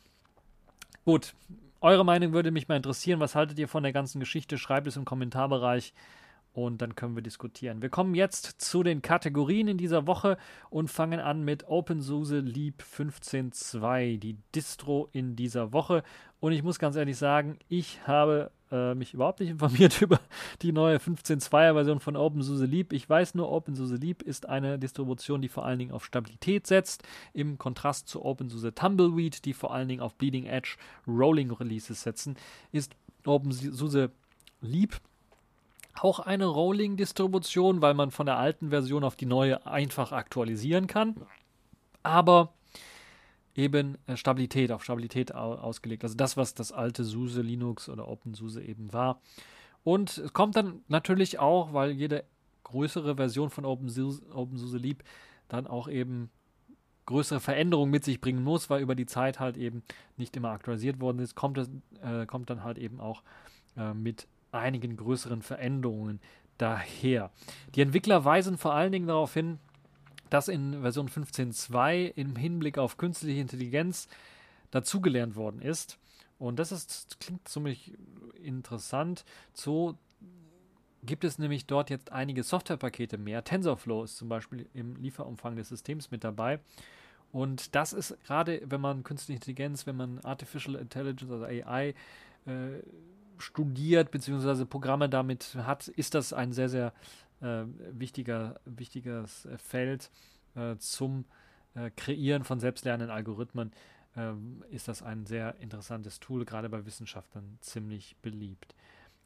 [1.05, 1.33] Gut,
[1.79, 3.19] eure Meinung würde mich mal interessieren.
[3.19, 4.57] Was haltet ihr von der ganzen Geschichte?
[4.57, 5.93] Schreibt es im Kommentarbereich
[6.53, 7.81] und dann können wir diskutieren.
[7.81, 10.37] Wir kommen jetzt zu den Kategorien in dieser Woche
[10.69, 16.03] und fangen an mit OpenSUSE Leap 15.2, die Distro in dieser Woche.
[16.39, 20.19] Und ich muss ganz ehrlich sagen, ich habe äh, mich überhaupt nicht informiert über
[20.61, 22.91] die neue 15.2er Version von OpenSUSE Leap.
[22.91, 27.03] Ich weiß nur, OpenSUSE Leap ist eine Distribution, die vor allen Dingen auf Stabilität setzt,
[27.33, 30.75] im Kontrast zu OpenSUSE Tumbleweed, die vor allen Dingen auf Bleeding Edge
[31.07, 32.35] Rolling Releases setzen,
[32.71, 34.11] ist OpenSUSE
[34.61, 34.99] Leap
[35.99, 41.15] auch eine Rolling-Distribution, weil man von der alten Version auf die neue einfach aktualisieren kann.
[42.03, 42.53] Aber
[43.55, 46.03] eben äh, Stabilität, auf Stabilität ausgelegt.
[46.03, 49.21] Also das, was das alte SUSE Linux oder OpenSUSE eben war.
[49.83, 52.23] Und es kommt dann natürlich auch, weil jede
[52.63, 55.03] größere Version von OpenSUSE, OpenSUSE Leap
[55.49, 56.29] dann auch eben
[57.05, 59.83] größere Veränderungen mit sich bringen muss, weil über die Zeit halt eben
[60.17, 61.69] nicht immer aktualisiert worden ist, kommt, es,
[62.01, 63.23] äh, kommt dann halt eben auch
[63.75, 66.19] äh, mit einigen größeren Veränderungen
[66.57, 67.31] daher.
[67.75, 69.59] Die Entwickler weisen vor allen Dingen darauf hin,
[70.29, 74.07] dass in Version 15.2 im Hinblick auf künstliche Intelligenz
[74.71, 75.97] dazugelernt worden ist.
[76.39, 77.93] Und das ist, klingt ziemlich
[78.41, 79.25] interessant.
[79.53, 79.97] So
[81.03, 83.43] gibt es nämlich dort jetzt einige Softwarepakete mehr.
[83.43, 86.59] TensorFlow ist zum Beispiel im Lieferumfang des Systems mit dabei.
[87.31, 91.93] Und das ist gerade, wenn man künstliche Intelligenz, wenn man Artificial Intelligence, also AI,
[92.45, 92.79] äh,
[93.41, 94.65] studiert bzw.
[94.65, 96.93] Programme damit hat, ist das ein sehr, sehr
[97.41, 100.11] äh, wichtiger, wichtiges äh, Feld
[100.55, 101.25] äh, zum
[101.75, 103.71] äh, Kreieren von selbstlernenden Algorithmen.
[104.15, 108.75] Ähm, ist das ein sehr interessantes Tool, gerade bei Wissenschaftlern ziemlich beliebt.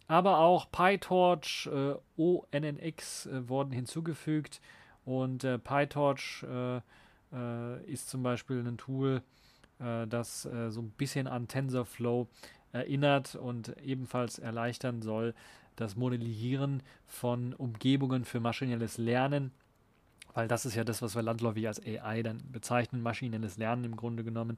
[0.08, 4.62] Aber auch PyTorch, äh, ONNX äh, wurden hinzugefügt
[5.04, 6.44] und PyTorch
[7.86, 9.22] ist zum Beispiel ein Tool,
[9.78, 12.28] das so ein bisschen an TensorFlow
[12.76, 15.34] erinnert und ebenfalls erleichtern soll
[15.76, 19.52] das Modellieren von Umgebungen für maschinelles Lernen,
[20.34, 23.96] weil das ist ja das, was wir landläufig als AI dann bezeichnen, maschinelles Lernen im
[23.96, 24.58] Grunde genommen.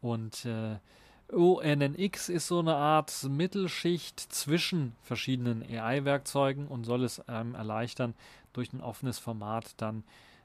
[0.00, 0.76] Und äh,
[1.32, 8.14] ONNX ist so eine Art Mittelschicht zwischen verschiedenen AI-Werkzeugen und soll es ähm, erleichtern,
[8.52, 10.04] durch ein offenes Format dann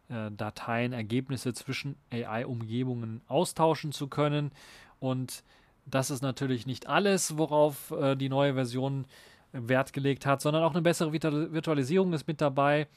[0.09, 4.51] äh, Dateien, Ergebnisse zwischen AI-Umgebungen austauschen zu können.
[4.99, 5.43] Und
[5.91, 9.05] das ist natürlich nicht alles, worauf äh, die neue Version
[9.53, 12.87] Wert gelegt hat, sondern auch eine bessere Virtualisierung ist mit dabei.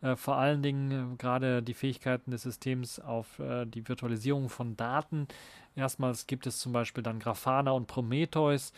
[0.00, 4.76] Äh, vor allen Dingen äh, gerade die Fähigkeiten des Systems auf äh, die Virtualisierung von
[4.76, 5.28] Daten.
[5.76, 8.72] Erstmals gibt es zum Beispiel dann Grafana und Prometheus,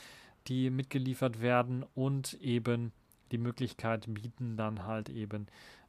[0.47, 2.93] die mitgeliefert werden und eben
[3.33, 5.47] die Möglichkeit bieten, dann halt eben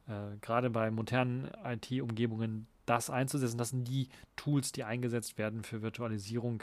[0.08, 3.58] äh, gerade bei modernen IT-Umgebungen das einzusetzen.
[3.58, 6.62] Das sind die Tools, die eingesetzt werden für Virtualisierung,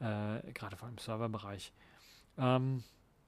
[0.00, 1.72] äh, gerade vor allem im Serverbereich.
[2.38, 2.82] Ähm,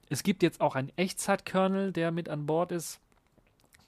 [0.08, 3.00] es gibt jetzt auch einen Echtzeit-Kernel, der mit an Bord ist.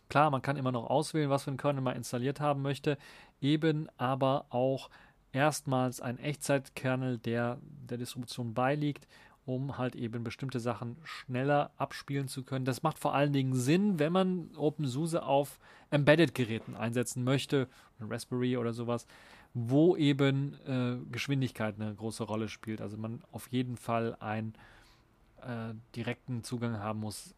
[0.09, 2.99] Klar, man kann immer noch auswählen, was für ein Kernel man installiert haben möchte,
[3.41, 4.91] eben aber auch
[5.33, 9.07] erstmals ein Echtzeit-Kernel, der der Distribution beiliegt
[9.47, 12.65] um halt eben bestimmte Sachen schneller abspielen zu können.
[12.65, 15.59] Das macht vor allen Dingen Sinn, wenn man OpenSUSE auf
[15.91, 17.69] Embedded-Geräten einsetzen möchte,
[18.01, 19.07] Raspberry oder sowas,
[19.55, 22.81] wo eben äh, Geschwindigkeit eine große Rolle spielt.
[22.81, 24.55] Also man auf jeden Fall einen
[25.43, 27.35] äh, direkten Zugang haben muss,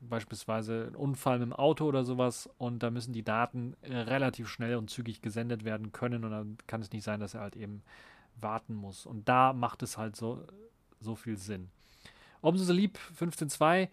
[0.00, 4.76] beispielsweise ein Unfall mit dem Auto oder sowas und da müssen die Daten relativ schnell
[4.76, 7.82] und zügig gesendet werden können und dann kann es nicht sein, dass er halt eben
[8.40, 9.06] warten muss.
[9.06, 10.44] Und da macht es halt so
[11.00, 11.70] so viel Sinn.
[12.42, 13.88] OpenSUSE Leap 15.2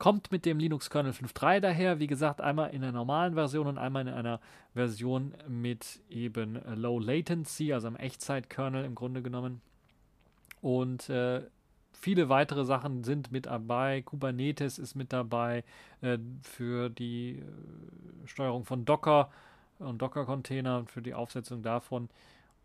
[0.00, 2.00] kommt mit dem Linux-Kernel 5.3 daher.
[2.00, 4.40] Wie gesagt, einmal in einer normalen Version und einmal in einer
[4.74, 9.60] Version mit eben Low Latency, also einem Echtzeit-Kernel im Grunde genommen.
[10.62, 11.42] Und äh,
[11.92, 14.00] viele weitere Sachen sind mit dabei.
[14.02, 15.64] Kubernetes ist mit dabei
[16.00, 19.30] äh, für die äh, Steuerung von Docker
[19.78, 22.08] und Docker-Container, für die Aufsetzung davon.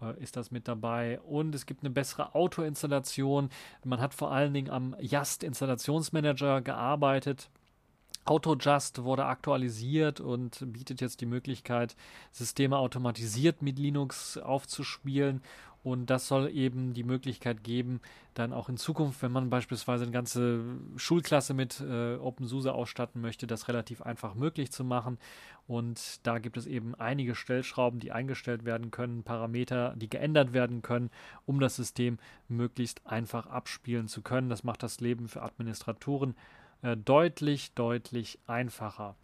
[0.01, 1.19] Äh, ist das mit dabei.
[1.21, 3.49] Und es gibt eine bessere Auto-Installation.
[3.84, 7.49] Man hat vor allen Dingen am Just Installationsmanager gearbeitet.
[8.25, 11.95] AutoJust wurde aktualisiert und bietet jetzt die Möglichkeit,
[12.31, 15.43] Systeme automatisiert mit Linux aufzuspielen
[15.85, 18.01] und das soll eben die Möglichkeit geben,
[18.33, 20.63] dann auch in Zukunft, wenn man beispielsweise eine ganze
[20.95, 25.19] Schulklasse mit äh, OpenSUSE ausstatten möchte, das relativ einfach möglich zu machen.
[25.67, 30.81] Und da gibt es eben einige Stellschrauben, die eingestellt werden können, Parameter, die geändert werden
[30.81, 31.11] können,
[31.45, 32.17] um das System
[32.47, 34.49] möglichst einfach abspielen zu können.
[34.49, 36.33] Das macht das Leben für Administratoren
[36.81, 39.15] äh, deutlich, deutlich einfacher.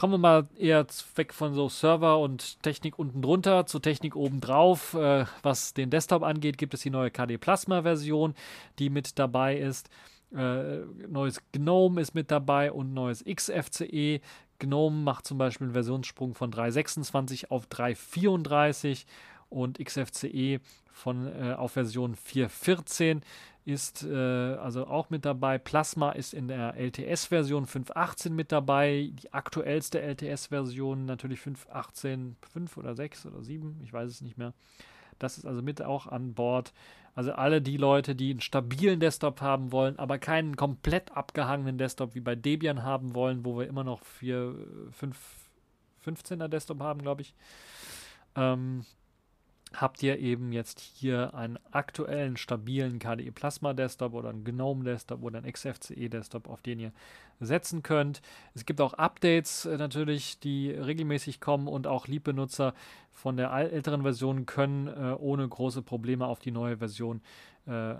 [0.00, 0.86] Kommen wir mal eher
[1.16, 4.94] weg von so Server und Technik unten drunter zur Technik oben drauf.
[4.94, 8.32] Äh, was den Desktop angeht, gibt es die neue KD Plasma Version,
[8.78, 9.90] die mit dabei ist.
[10.34, 14.22] Äh, neues GNOME ist mit dabei und neues XFCE.
[14.58, 19.04] GNOME macht zum Beispiel einen Versionssprung von 3.26 auf 3.34
[19.50, 20.60] und XFCE
[20.90, 23.20] von äh, auf Version 4.14
[23.64, 25.58] ist äh, also auch mit dabei.
[25.58, 29.10] Plasma ist in der LTS-Version 5.18 mit dabei.
[29.12, 34.54] Die aktuellste LTS-Version natürlich 5.18, 5 oder 6 oder 7, ich weiß es nicht mehr.
[35.18, 36.72] Das ist also mit auch an Bord.
[37.14, 42.14] Also alle die Leute, die einen stabilen Desktop haben wollen, aber keinen komplett abgehangenen Desktop
[42.14, 44.54] wie bei Debian haben wollen, wo wir immer noch 4,
[44.92, 45.18] 5,
[46.06, 47.34] 15er Desktop haben, glaube ich.
[48.36, 48.84] Ähm,
[49.72, 55.22] habt ihr eben jetzt hier einen aktuellen, stabilen KDE Plasma Desktop oder einen GNOME Desktop
[55.22, 56.92] oder einen XFCE Desktop, auf den ihr
[57.38, 58.20] setzen könnt.
[58.54, 62.74] Es gibt auch Updates äh, natürlich, die regelmäßig kommen und auch Leap-Benutzer
[63.12, 67.22] von der älteren Version können äh, ohne große Probleme auf die neue Version
[67.66, 67.94] äh,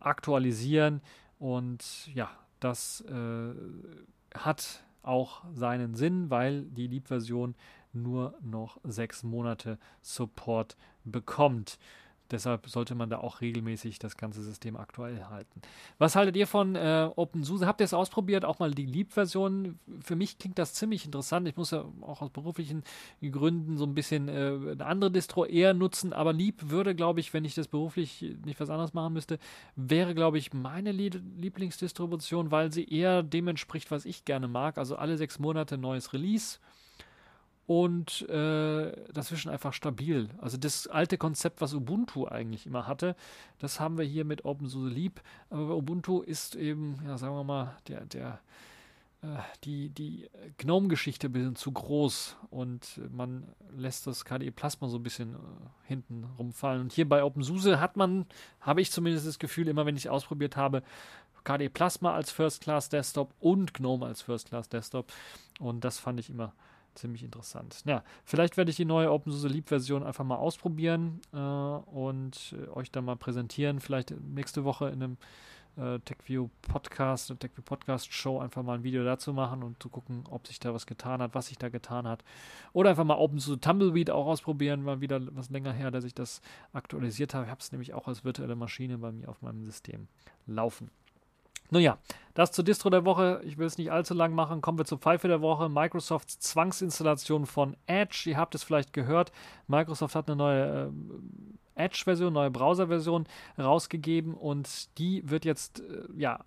[0.00, 1.00] aktualisieren.
[1.38, 3.54] Und ja, das äh,
[4.34, 7.54] hat auch seinen Sinn, weil die Leap-Version
[8.02, 11.78] nur noch sechs Monate Support bekommt.
[12.30, 15.62] Deshalb sollte man da auch regelmäßig das ganze System aktuell halten.
[15.98, 17.66] Was haltet ihr von äh, OpenSUSE?
[17.66, 18.44] Habt ihr es ausprobiert?
[18.44, 19.78] Auch mal die Leap-Version?
[20.00, 21.46] Für mich klingt das ziemlich interessant.
[21.46, 22.82] Ich muss ja auch aus beruflichen
[23.22, 26.12] Gründen so ein bisschen äh, eine andere Distro eher nutzen.
[26.12, 29.38] Aber Leap würde, glaube ich, wenn ich das beruflich nicht was anderes machen müsste,
[29.76, 34.78] wäre, glaube ich, meine Lieblingsdistribution, weil sie eher dem entspricht, was ich gerne mag.
[34.78, 36.58] Also alle sechs Monate neues Release
[37.66, 40.28] und äh, dazwischen einfach stabil.
[40.40, 43.16] Also das alte Konzept, was Ubuntu eigentlich immer hatte,
[43.58, 45.20] das haben wir hier mit OpenSUSE Leap.
[45.50, 48.38] Aber Ubuntu ist eben, ja, sagen wir mal, der, der,
[49.22, 49.26] äh,
[49.64, 55.02] die, die GNOME-Geschichte ein bisschen zu groß und man lässt das KDE Plasma so ein
[55.02, 55.38] bisschen äh,
[55.88, 56.82] hinten rumfallen.
[56.82, 58.26] Und hier bei OpenSUSE hat man,
[58.60, 60.84] habe ich zumindest das Gefühl, immer wenn ich ausprobiert habe,
[61.42, 65.12] KDE Plasma als First Class Desktop und GNOME als First Class Desktop.
[65.58, 66.52] Und das fand ich immer
[66.96, 67.82] ziemlich interessant.
[67.86, 72.70] Ja, vielleicht werde ich die neue OpenSUSE Leap Version einfach mal ausprobieren äh, und äh,
[72.70, 73.80] euch dann mal präsentieren.
[73.80, 75.16] Vielleicht nächste Woche in einem
[75.76, 80.24] äh, TechView Podcast, TechView Podcast Show einfach mal ein Video dazu machen und zu gucken,
[80.30, 82.24] ob sich da was getan hat, was sich da getan hat.
[82.72, 86.40] Oder einfach mal OpenSUSE Tumbleweed auch ausprobieren, mal wieder was länger her, dass ich das
[86.72, 87.44] aktualisiert habe.
[87.44, 90.08] Ich habe es nämlich auch als virtuelle Maschine bei mir auf meinem System
[90.46, 90.90] laufen.
[91.70, 91.98] Nun ja,
[92.34, 93.40] das zur Distro der Woche.
[93.44, 94.60] Ich will es nicht allzu lang machen.
[94.60, 95.68] Kommen wir zur Pfeife der Woche.
[95.68, 98.24] Microsofts Zwangsinstallation von Edge.
[98.26, 99.32] Ihr habt es vielleicht gehört.
[99.66, 100.92] Microsoft hat eine neue
[101.76, 103.26] äh, Edge-Version, neue Browser-Version
[103.58, 106.40] rausgegeben und die wird jetzt äh, ja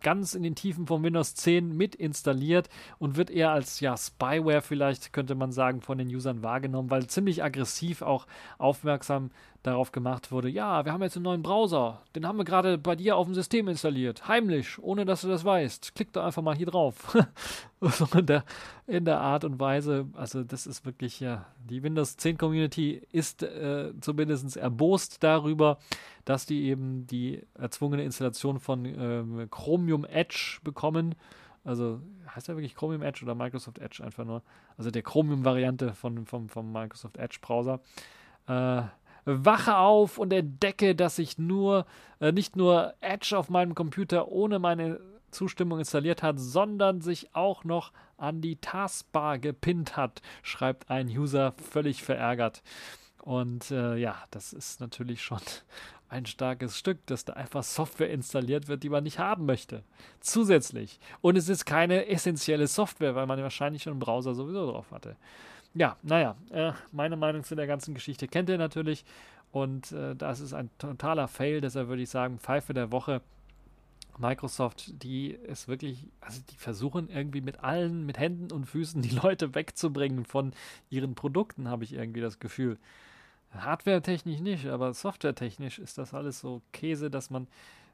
[0.00, 4.62] ganz in den Tiefen von Windows 10 mit installiert und wird eher als ja, Spyware
[4.62, 8.26] vielleicht, könnte man sagen, von den Usern wahrgenommen, weil ziemlich aggressiv auch
[8.58, 9.30] aufmerksam
[9.62, 12.94] darauf gemacht wurde, ja, wir haben jetzt einen neuen Browser, den haben wir gerade bei
[12.94, 15.94] dir auf dem System installiert, heimlich, ohne dass du das weißt.
[15.94, 17.16] Klick doch einfach mal hier drauf.
[18.14, 18.44] in, der,
[18.86, 23.42] in der Art und Weise, also das ist wirklich, ja, die Windows 10 Community ist
[23.42, 25.78] äh, zumindest erbost darüber,
[26.24, 31.14] dass die eben die erzwungene Installation von ähm, Chromium Edge bekommen.
[31.64, 32.00] Also
[32.34, 34.42] heißt er wirklich Chromium Edge oder Microsoft Edge einfach nur?
[34.76, 37.80] Also der Chromium-Variante von, vom, vom Microsoft Edge-Browser.
[38.46, 38.82] Äh,
[39.28, 41.86] wache auf und entdecke, dass ich nur
[42.20, 45.00] äh, nicht nur Edge auf meinem Computer ohne meine
[45.30, 51.52] Zustimmung installiert hat, sondern sich auch noch an die Taskbar gepinnt hat, schreibt ein User
[51.52, 52.62] völlig verärgert.
[53.22, 55.40] Und äh, ja, das ist natürlich schon
[56.08, 59.84] ein starkes Stück, dass da einfach Software installiert wird, die man nicht haben möchte.
[60.20, 60.98] Zusätzlich.
[61.20, 65.16] Und es ist keine essentielle Software, weil man wahrscheinlich schon einen Browser sowieso drauf hatte.
[65.74, 69.04] Ja, naja, äh, meine Meinung zu der ganzen Geschichte kennt ihr natürlich.
[69.50, 73.22] Und äh, das ist ein totaler Fail, deshalb würde ich sagen, Pfeife der Woche.
[74.18, 79.10] Microsoft, die ist wirklich, also die versuchen irgendwie mit allen, mit Händen und Füßen die
[79.10, 80.52] Leute wegzubringen von
[80.90, 82.78] ihren Produkten, habe ich irgendwie das Gefühl.
[83.52, 87.46] Hardware-technisch nicht, aber software-technisch ist das alles so Käse, dass man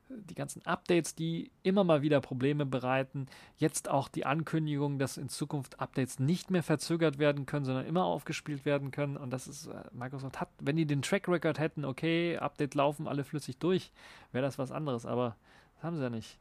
[0.08, 3.26] die ganzen Updates, die immer mal wieder Probleme bereiten,
[3.56, 8.04] jetzt auch die Ankündigung, dass in Zukunft Updates nicht mehr verzögert werden können, sondern immer
[8.04, 9.16] aufgespielt werden können.
[9.16, 13.08] Und das ist, äh, Microsoft hat, wenn die den Track Record hätten, okay, Updates laufen
[13.08, 13.92] alle flüssig durch,
[14.32, 15.36] wäre das was anderes, aber
[15.76, 16.38] das haben sie ja nicht.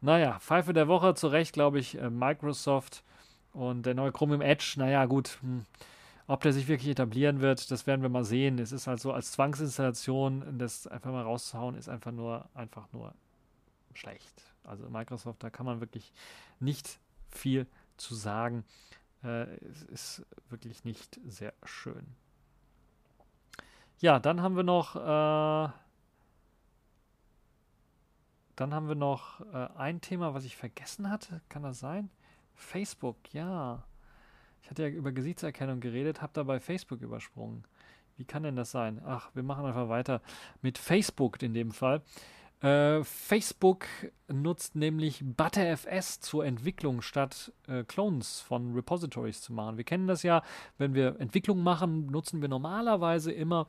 [0.00, 3.02] Naja, Pfeife der Woche, zu Recht, glaube ich, äh, Microsoft
[3.52, 5.38] und der neue Chromium Edge, naja, gut.
[5.42, 5.66] Hm
[6.28, 8.58] ob der sich wirklich etablieren wird, das werden wir mal sehen.
[8.58, 13.14] Es ist halt so, als Zwangsinstallation, das einfach mal rauszuhauen, ist einfach nur, einfach nur
[13.94, 14.42] schlecht.
[14.62, 16.12] Also Microsoft, da kann man wirklich
[16.60, 17.00] nicht
[17.30, 17.66] viel
[17.96, 18.64] zu sagen.
[19.24, 22.06] Äh, es ist wirklich nicht sehr schön.
[24.00, 25.72] Ja, dann haben wir noch, äh,
[28.54, 31.40] dann haben wir noch äh, ein Thema, was ich vergessen hatte.
[31.48, 32.10] Kann das sein?
[32.54, 33.82] Facebook, ja.
[34.68, 37.64] Ich hatte ja über Gesichtserkennung geredet, habe dabei Facebook übersprungen.
[38.18, 39.00] Wie kann denn das sein?
[39.02, 40.20] Ach, wir machen einfach weiter
[40.60, 42.02] mit Facebook in dem Fall.
[42.60, 43.86] Äh, Facebook
[44.26, 49.78] nutzt nämlich ButterFS zur Entwicklung statt äh, Clones von Repositories zu machen.
[49.78, 50.42] Wir kennen das ja,
[50.76, 53.68] wenn wir Entwicklung machen, nutzen wir normalerweise immer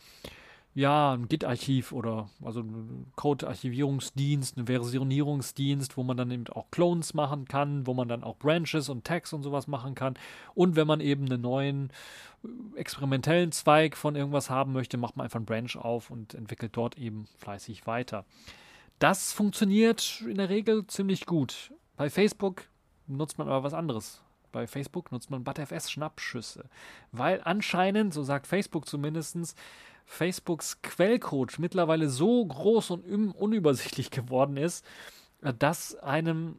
[0.76, 7.14] ja, ein Git-Archiv oder also ein Code-Archivierungsdienst, ein Versionierungsdienst, wo man dann eben auch Clones
[7.14, 10.14] machen kann, wo man dann auch Branches und Tags und sowas machen kann.
[10.54, 11.90] Und wenn man eben einen neuen
[12.44, 16.78] äh, experimentellen Zweig von irgendwas haben möchte, macht man einfach einen Branch auf und entwickelt
[16.78, 18.26] dort eben fleißig weiter.
[19.00, 21.74] Das funktioniert in der Regel ziemlich gut.
[21.98, 22.66] Bei Facebook
[23.08, 24.22] nutzt man aber was anderes.
[24.52, 26.66] Bei Facebook nutzt man ButterFS-Schnappschüsse,
[27.12, 29.56] weil anscheinend, so sagt Facebook zumindest,
[30.10, 34.84] Facebooks Quellcode mittlerweile so groß und unübersichtlich geworden ist,
[35.60, 36.58] dass einem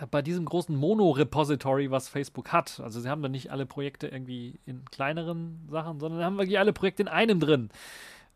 [0.00, 4.08] äh, bei diesem großen Mono-Repository, was Facebook hat, also sie haben da nicht alle Projekte
[4.08, 7.68] irgendwie in kleineren Sachen, sondern haben wirklich alle Projekte in einem drin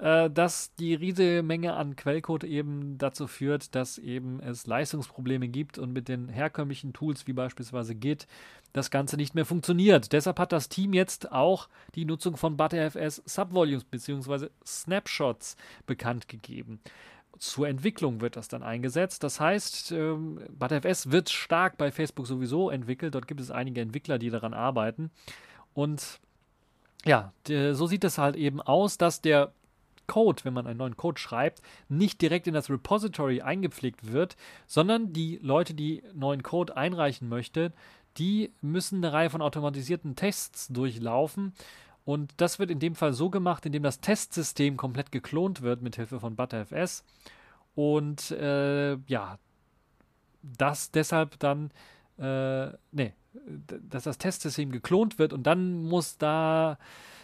[0.00, 5.76] äh, dass die riesige Menge an Quellcode eben dazu führt, dass eben es Leistungsprobleme gibt
[5.76, 8.26] und mit den herkömmlichen Tools wie beispielsweise Git
[8.72, 10.12] das Ganze nicht mehr funktioniert.
[10.12, 14.48] Deshalb hat das Team jetzt auch die Nutzung von ButterFS Subvolumes bzw.
[14.64, 16.80] Snapshots bekannt gegeben.
[17.38, 19.22] Zur Entwicklung wird das dann eingesetzt.
[19.22, 23.14] Das heißt, ähm, ButterFS wird stark bei Facebook sowieso entwickelt.
[23.14, 25.10] Dort gibt es einige Entwickler, die daran arbeiten.
[25.74, 26.20] Und
[27.04, 29.52] ja, so sieht es halt eben aus, dass der
[30.10, 34.36] Code, wenn man einen neuen Code schreibt, nicht direkt in das Repository eingepflegt wird,
[34.66, 37.72] sondern die Leute, die neuen Code einreichen möchten,
[38.16, 41.52] die müssen eine Reihe von automatisierten Tests durchlaufen.
[42.04, 45.94] Und das wird in dem Fall so gemacht, indem das Testsystem komplett geklont wird mit
[45.94, 47.04] Hilfe von ButterFS.
[47.76, 49.38] Und äh, ja,
[50.42, 51.70] das deshalb dann,
[52.18, 53.12] äh, nee,
[53.88, 56.78] dass das Testsystem geklont wird und dann muss da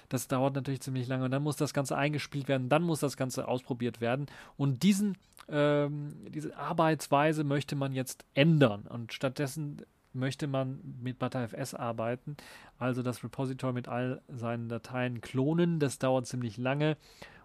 [0.09, 3.17] das dauert natürlich ziemlich lange und dann muss das Ganze eingespielt werden, dann muss das
[3.17, 4.27] Ganze ausprobiert werden.
[4.57, 5.17] Und diesen,
[5.49, 9.83] ähm, diese Arbeitsweise möchte man jetzt ändern und stattdessen
[10.13, 12.37] möchte man mit ButterFS arbeiten,
[12.79, 15.79] also das Repository mit all seinen Dateien klonen.
[15.79, 16.97] Das dauert ziemlich lange.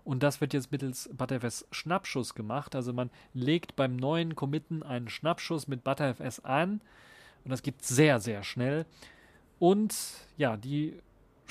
[0.03, 2.75] Und das wird jetzt mittels ButterFS Schnappschuss gemacht.
[2.75, 6.81] Also man legt beim neuen Committen einen Schnappschuss mit ButterFS an.
[7.43, 8.85] Und das geht sehr, sehr schnell.
[9.59, 9.95] Und
[10.37, 10.95] ja, die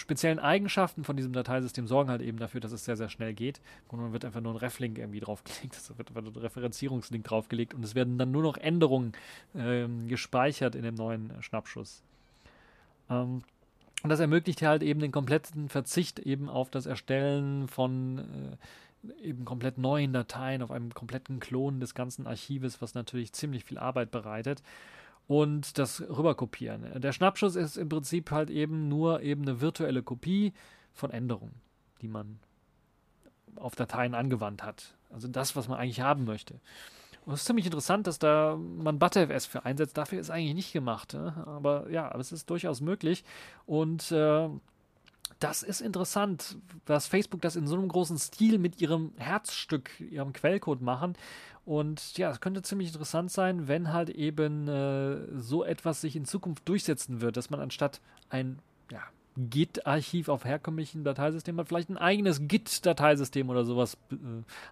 [0.00, 3.60] speziellen Eigenschaften von diesem Dateisystem sorgen halt eben dafür, dass es sehr, sehr schnell geht.
[3.88, 7.74] Und dann wird einfach nur ein Reflink irgendwie draufgelegt, es wird einfach ein Referenzierungslink draufgelegt
[7.74, 9.12] und es werden dann nur noch Änderungen
[9.54, 12.02] ähm, gespeichert in dem neuen Schnappschuss.
[13.08, 13.42] Ähm,
[14.02, 19.44] und das ermöglicht halt eben den kompletten Verzicht eben auf das Erstellen von äh, eben
[19.44, 24.10] komplett neuen Dateien, auf einem kompletten Klon des ganzen Archives, was natürlich ziemlich viel Arbeit
[24.10, 24.62] bereitet
[25.30, 27.00] und das rüberkopieren.
[27.00, 30.52] Der Schnappschuss ist im Prinzip halt eben nur eben eine virtuelle Kopie
[30.92, 31.54] von Änderungen,
[32.02, 32.40] die man
[33.54, 34.96] auf Dateien angewandt hat.
[35.08, 36.54] Also das, was man eigentlich haben möchte.
[37.24, 39.96] Und es ist ziemlich interessant, dass da man ButterFS für einsetzt.
[39.96, 41.14] Dafür ist eigentlich nicht gemacht.
[41.14, 41.32] Ne?
[41.46, 43.22] Aber ja, aber es ist durchaus möglich.
[43.66, 44.48] Und äh,
[45.40, 50.32] das ist interessant, dass Facebook das in so einem großen Stil mit ihrem Herzstück, ihrem
[50.32, 51.16] Quellcode machen.
[51.64, 56.24] Und ja, es könnte ziemlich interessant sein, wenn halt eben äh, so etwas sich in
[56.24, 58.60] Zukunft durchsetzen wird, dass man anstatt ein
[58.90, 59.02] ja,
[59.48, 64.16] Git-Archiv auf herkömmlichen Dateisystemen hat, vielleicht ein eigenes Git-Dateisystem oder sowas äh,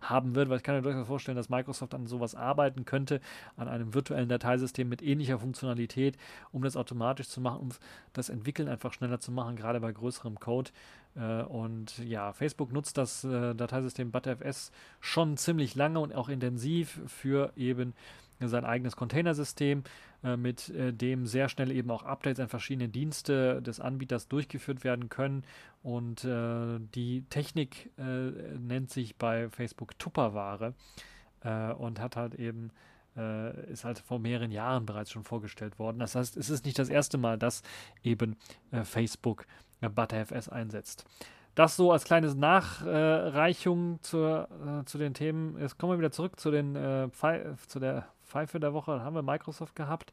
[0.02, 3.20] haben wird, weil ich kann mir durchaus vorstellen, dass Microsoft an sowas arbeiten könnte,
[3.56, 6.16] an einem virtuellen Dateisystem mit ähnlicher Funktionalität,
[6.52, 7.68] um das automatisch zu machen, um
[8.12, 10.70] das Entwickeln einfach schneller zu machen, gerade bei größerem Code.
[11.16, 17.00] Äh, und ja, Facebook nutzt das äh, Dateisystem ButterFS schon ziemlich lange und auch intensiv
[17.06, 17.94] für eben
[18.40, 19.82] sein eigenes Containersystem,
[20.22, 25.08] mit äh, dem sehr schnell eben auch Updates an verschiedene Dienste des Anbieters durchgeführt werden
[25.08, 25.44] können.
[25.82, 30.74] Und äh, die Technik äh, nennt sich bei Facebook Tupperware
[31.42, 32.70] äh, und hat halt eben
[33.16, 35.98] äh, ist halt vor mehreren Jahren bereits schon vorgestellt worden.
[36.00, 37.62] Das heißt, es ist nicht das erste Mal, dass
[38.02, 38.36] eben
[38.84, 39.46] Facebook
[39.80, 41.04] ButterFS einsetzt.
[41.58, 43.98] Das so als kleines Nachreichung äh,
[44.84, 45.58] zu den Themen.
[45.58, 47.08] Jetzt kommen wir wieder zurück zu, den, äh,
[47.66, 48.92] zu der Pfeife der Woche.
[48.92, 50.12] Da haben wir Microsoft gehabt.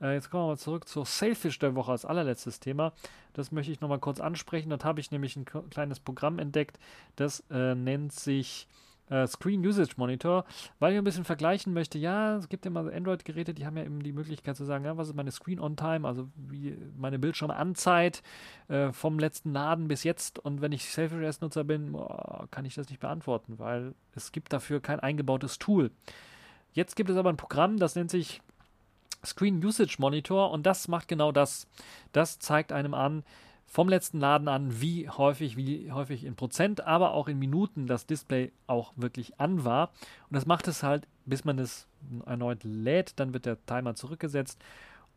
[0.00, 2.92] Äh, jetzt kommen wir mal zurück zur Sailfish der Woche als allerletztes Thema.
[3.32, 4.70] Das möchte ich nochmal kurz ansprechen.
[4.70, 6.78] Dort habe ich nämlich ein kleines Programm entdeckt.
[7.16, 8.66] Das äh, nennt sich
[9.10, 10.44] äh, Screen Usage Monitor,
[10.78, 11.98] weil ich ein bisschen vergleichen möchte.
[11.98, 14.96] Ja, es gibt ja mal Android-Geräte, die haben ja eben die Möglichkeit zu sagen, ja,
[14.96, 18.22] was ist meine Screen On Time, also wie meine Bildschirmanzeit
[18.68, 20.38] äh, vom letzten Laden bis jetzt.
[20.38, 24.80] Und wenn ich Selfish-Nutzer bin, boah, kann ich das nicht beantworten, weil es gibt dafür
[24.80, 25.90] kein eingebautes Tool.
[26.72, 28.40] Jetzt gibt es aber ein Programm, das nennt sich
[29.24, 31.66] Screen Usage Monitor und das macht genau das.
[32.12, 33.24] Das zeigt einem an,
[33.66, 38.04] vom letzten Laden an, wie häufig, wie häufig in Prozent, aber auch in Minuten das
[38.04, 39.90] Display auch wirklich an war.
[40.28, 41.86] Und das macht es halt, bis man es
[42.26, 44.60] erneut lädt, dann wird der Timer zurückgesetzt.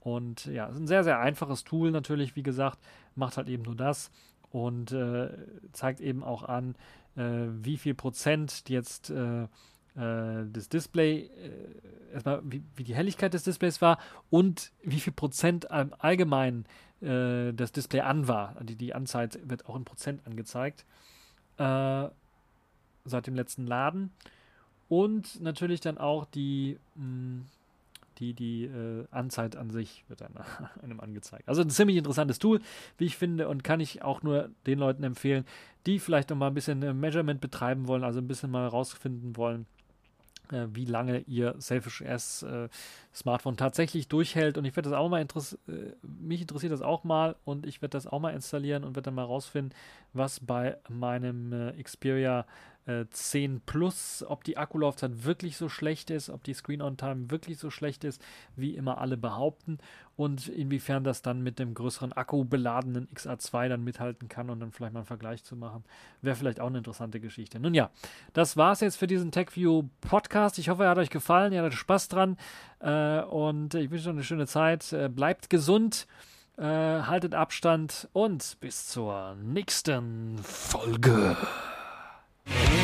[0.02, 2.78] Und ja, ist ein sehr, sehr einfaches Tool natürlich, wie gesagt,
[3.16, 4.12] macht halt eben nur das
[4.52, 5.30] und äh,
[5.72, 6.76] zeigt eben auch an,
[7.16, 9.48] äh, wie viel Prozent jetzt äh,
[9.96, 13.98] äh das Display, äh, erstmal wie, wie, die Helligkeit des Displays war
[14.30, 16.66] und wie viel Prozent im Allgemeinen
[17.02, 18.56] äh, das Display an war.
[18.62, 20.86] Die, die Anzeit wird auch in Prozent angezeigt.
[21.58, 22.10] Äh,
[23.06, 24.12] seit dem letzten Laden.
[24.90, 27.46] Und natürlich dann auch die, mh, hm,
[28.20, 30.34] die, die äh, Anzeit an sich wird dann
[30.84, 31.48] einem angezeigt.
[31.50, 32.62] Also ein ziemlich interessantes Tool,
[32.98, 35.46] wie ich finde, und kann ich auch nur den Leuten empfehlen,
[35.86, 39.36] die vielleicht noch mal ein bisschen äh, Measurement betreiben wollen, also ein bisschen mal rausfinden
[39.36, 39.66] wollen,
[40.54, 42.70] äh, wie lange ihr Selfish S äh,
[43.14, 44.58] Smartphone tatsächlich durchhält.
[44.58, 47.82] Und ich werde das auch mal interessieren, äh, mich interessiert das auch mal und ich
[47.82, 49.74] werde das auch mal installieren und werde dann mal rausfinden,
[50.14, 51.74] was bei meinem
[52.86, 57.58] äh, Xperia 10 Plus, ob die Akkulaufzeit wirklich so schlecht ist, ob die Screen-on-Time wirklich
[57.58, 58.22] so schlecht ist,
[58.56, 59.80] wie immer alle behaupten
[60.16, 64.72] und inwiefern das dann mit dem größeren Akku beladenen XA2 dann mithalten kann und dann
[64.72, 65.84] vielleicht mal einen Vergleich zu machen,
[66.22, 67.60] wäre vielleicht auch eine interessante Geschichte.
[67.60, 67.90] Nun ja,
[68.34, 70.60] das war es jetzt für diesen TechView Podcast.
[70.60, 72.38] Ich hoffe, er hat euch gefallen, ihr hattet Spaß dran
[72.80, 74.94] äh, und ich wünsche euch eine schöne Zeit.
[74.94, 76.08] Äh, bleibt gesund.
[76.56, 81.36] Äh, haltet Abstand und bis zur nächsten Folge.
[82.46, 82.83] Yeah.